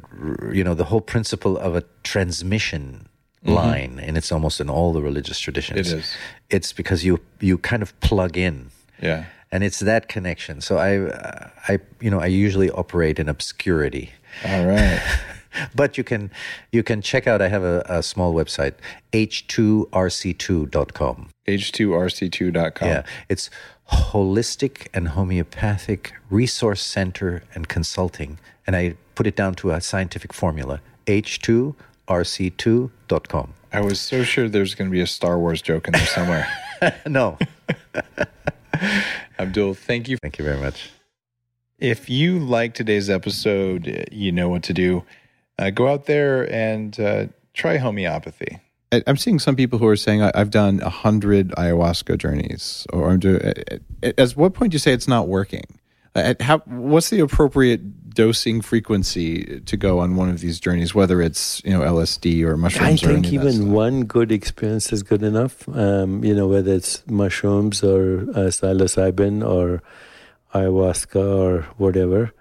you 0.52 0.62
know, 0.62 0.74
the 0.74 0.84
whole 0.84 1.00
principle 1.00 1.56
of 1.56 1.74
a 1.74 1.82
transmission 2.02 3.08
line, 3.44 4.00
and 4.02 4.16
it's 4.16 4.32
almost 4.32 4.60
in 4.60 4.68
all 4.70 4.92
the 4.92 5.02
religious 5.02 5.38
traditions. 5.38 5.88
Mm-hmm. 5.88 5.98
It 5.98 6.00
is. 6.00 6.16
It's 6.50 6.72
because 6.72 7.04
you 7.04 7.20
you 7.40 7.58
kind 7.58 7.82
of 7.82 7.98
plug 8.00 8.36
in 8.36 8.70
Yeah. 9.02 9.24
and 9.52 9.62
it's 9.64 9.78
that 9.80 10.08
connection. 10.08 10.60
So 10.60 10.78
I, 10.78 10.98
uh, 10.98 11.48
I, 11.68 11.78
you 12.00 12.10
know, 12.10 12.20
I 12.20 12.26
usually 12.26 12.70
operate 12.70 13.18
in 13.20 13.28
obscurity, 13.28 14.10
All 14.44 14.66
right. 14.66 15.00
but 15.74 15.96
you 15.98 16.04
can, 16.04 16.30
you 16.72 16.82
can 16.82 17.02
check 17.02 17.26
out. 17.26 17.40
I 17.42 17.48
have 17.48 17.62
a, 17.62 17.84
a 17.88 18.02
small 18.02 18.34
website, 18.34 18.74
h2rc2.com. 19.12 21.28
H2RC2.com. 21.46 22.88
Yeah, 22.88 23.02
it's 23.28 23.50
holistic 23.92 24.88
and 24.94 25.08
homeopathic 25.08 26.14
resource 26.30 26.80
center 26.82 27.42
and 27.54 27.68
consulting, 27.68 28.38
and 28.66 28.74
I 28.74 28.94
put 29.14 29.26
it 29.26 29.36
down 29.36 29.54
to 29.56 29.70
a 29.70 29.80
scientific 29.80 30.32
formula, 30.32 30.80
h2rc2.com. 32.08 33.54
I 33.72 33.80
was 33.80 34.00
so 34.00 34.22
sure 34.22 34.48
there's 34.48 34.74
going 34.74 34.88
to 34.88 34.92
be 34.92 35.00
a 35.00 35.06
Star 35.06 35.38
Wars 35.38 35.60
joke 35.62 35.86
in 35.88 35.92
there 35.92 36.06
somewhere. 36.06 36.46
no, 37.06 37.38
Abdul, 39.38 39.74
thank 39.74 40.08
you. 40.08 40.16
thank 40.18 40.38
you 40.38 40.44
very 40.44 40.60
much. 40.60 40.90
If 41.78 42.08
you 42.08 42.38
like 42.38 42.74
today's 42.74 43.10
episode, 43.10 44.08
you 44.12 44.30
know 44.32 44.48
what 44.48 44.62
to 44.64 44.72
do. 44.72 45.04
Uh, 45.58 45.70
go 45.70 45.88
out 45.88 46.06
there 46.06 46.50
and 46.52 46.98
uh, 47.00 47.26
try 47.52 47.76
homeopathy. 47.78 48.58
I- 48.92 49.02
I'm 49.06 49.16
seeing 49.16 49.38
some 49.38 49.56
people 49.56 49.78
who 49.78 49.86
are 49.88 49.96
saying 49.96 50.22
I- 50.22 50.32
I've 50.34 50.50
done 50.50 50.80
a 50.82 50.88
hundred 50.88 51.50
ayahuasca 51.50 52.16
journeys, 52.18 52.86
or 52.92 53.10
I'm 53.10 53.18
doing. 53.18 53.40
At 53.42 54.18
at 54.18 54.30
what 54.32 54.54
point 54.54 54.70
do 54.72 54.76
you 54.76 54.78
say 54.80 54.92
it's 54.92 55.08
not 55.08 55.26
working? 55.28 55.64
At 56.14 56.40
how, 56.40 56.58
what's 56.58 57.10
the 57.10 57.20
appropriate 57.20 58.10
dosing 58.14 58.60
frequency 58.60 59.60
to 59.60 59.76
go 59.76 59.98
on 59.98 60.14
one 60.14 60.28
of 60.30 60.40
these 60.40 60.60
journeys, 60.60 60.94
whether 60.94 61.20
it's 61.20 61.60
you 61.64 61.72
know 61.72 61.80
LSD 61.80 62.44
or 62.44 62.54
I 62.54 62.56
mushrooms 62.56 63.02
or 63.02 63.08
think 63.08 63.26
any 63.26 63.36
of 63.36 63.42
that 63.42 63.54
even 63.54 63.72
one 63.72 64.04
good 64.04 64.30
experience 64.30 64.92
is 64.92 65.02
good 65.02 65.22
enough. 65.22 65.68
Um, 65.68 66.24
you 66.24 66.34
know, 66.34 66.46
whether 66.46 66.72
it's 66.72 67.04
mushrooms 67.08 67.82
or 67.82 68.20
uh, 68.30 68.50
psilocybin 68.50 69.46
or 69.46 69.82
ayahuasca 70.54 71.16
or 71.16 71.62
whatever. 71.76 72.32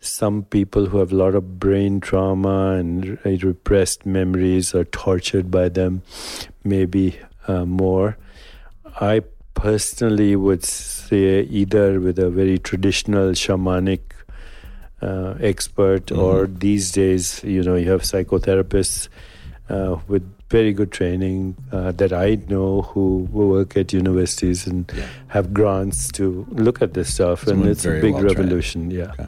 Some 0.00 0.42
people 0.42 0.86
who 0.86 0.98
have 0.98 1.12
a 1.12 1.16
lot 1.16 1.36
of 1.36 1.60
brain 1.60 2.00
trauma 2.00 2.72
and 2.72 3.18
uh, 3.24 3.30
repressed 3.46 4.04
memories 4.04 4.74
are 4.74 4.84
tortured 4.84 5.48
by 5.48 5.68
them, 5.68 6.02
maybe 6.64 7.20
uh, 7.46 7.64
more. 7.64 8.18
I 9.00 9.22
personally 9.54 10.36
would 10.36 10.64
say 10.64 11.42
either 11.42 12.00
with 12.00 12.18
a 12.18 12.30
very 12.30 12.58
traditional 12.58 13.30
shamanic 13.30 14.00
uh, 15.00 15.34
expert 15.40 16.12
or 16.12 16.46
these 16.46 16.92
days, 16.92 17.42
you 17.44 17.62
know, 17.62 17.74
you 17.74 17.90
have 17.90 18.02
psychotherapists 18.02 19.08
uh, 19.68 19.98
with 20.06 20.22
very 20.48 20.72
good 20.72 20.92
training 20.92 21.56
uh, 21.72 21.92
that 21.92 22.12
I 22.12 22.38
know 22.48 22.82
who, 22.82 23.28
work 23.32 23.76
at 23.76 23.92
universities 23.92 24.66
and 24.66 24.90
have 25.28 25.52
grants 25.54 26.12
to 26.12 26.46
look 26.50 26.82
at 26.82 26.92
this 26.94 27.14
stuff. 27.14 27.44
Someone 27.44 27.68
and 27.68 27.70
it's 27.72 27.86
a 27.86 28.00
big 28.00 28.14
well-trained. 28.14 28.38
revolution. 28.38 28.90
Yeah. 28.90 29.12
Okay. 29.12 29.26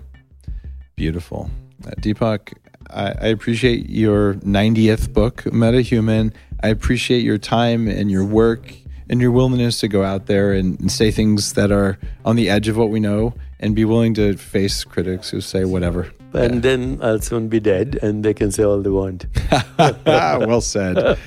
Beautiful. 0.97 1.51
Uh, 1.87 1.91
Deepak, 1.93 2.53
I, 2.91 3.07
I 3.07 3.27
appreciate 3.29 3.89
your 3.89 4.35
90th 4.35 5.13
book, 5.13 5.45
Metahuman. 5.45 6.33
I 6.63 6.69
appreciate 6.69 7.25
your 7.25 7.39
time 7.39 7.89
and 7.89 8.11
your 8.11 8.25
work 8.25 8.75
and 9.09 9.21
your 9.21 9.31
willingness 9.31 9.81
to 9.81 9.89
go 9.89 10.03
out 10.03 10.27
there 10.27 10.53
and, 10.53 10.79
and 10.81 10.91
say 10.91 11.11
things 11.11 11.55
that 11.55 11.71
are 11.71 11.99
on 12.25 12.37
the 12.37 12.49
edge 12.49 12.69
of 12.69 12.77
what 12.77 12.91
we 12.91 13.01
know 13.01 13.35
and 13.61 13.75
be 13.75 13.85
willing 13.85 14.15
to 14.15 14.37
face 14.37 14.85
critics 14.85 15.31
who 15.31 15.41
say 15.41 15.65
whatever. 15.65 16.13
And 16.33 16.63
then 16.63 16.99
I'll 17.01 17.21
soon 17.21 17.49
be 17.49 17.61
dead 17.61 17.99
and 18.03 18.25
they 18.25 18.35
can 18.35 18.51
say 18.51 18.65
all 18.65 18.81
they 18.81 18.91
want. 18.91 19.27
well 19.79 20.61
said. 20.61 21.19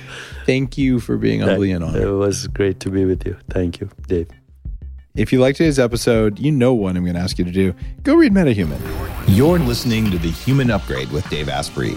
Thank 0.44 0.78
you 0.78 1.00
for 1.00 1.16
being 1.16 1.42
on 1.42 1.58
Leon 1.58 1.82
It 1.94 2.06
was 2.06 2.46
great 2.48 2.80
to 2.80 2.90
be 2.90 3.04
with 3.04 3.26
you. 3.26 3.36
Thank 3.50 3.80
you, 3.80 3.90
Dave. 4.06 4.28
If 5.14 5.32
you 5.32 5.40
liked 5.40 5.58
today's 5.58 5.78
episode, 5.78 6.38
you 6.38 6.52
know 6.52 6.74
what 6.74 6.96
I'm 6.96 7.02
going 7.02 7.16
to 7.16 7.20
ask 7.20 7.38
you 7.38 7.44
to 7.44 7.50
do. 7.50 7.74
Go 8.04 8.14
read 8.14 8.32
MetaHuman. 8.32 8.78
You're 9.26 9.58
listening 9.58 10.10
to 10.12 10.18
The 10.18 10.30
Human 10.30 10.70
Upgrade 10.70 11.10
with 11.10 11.28
Dave 11.28 11.48
Asprey. 11.48 11.96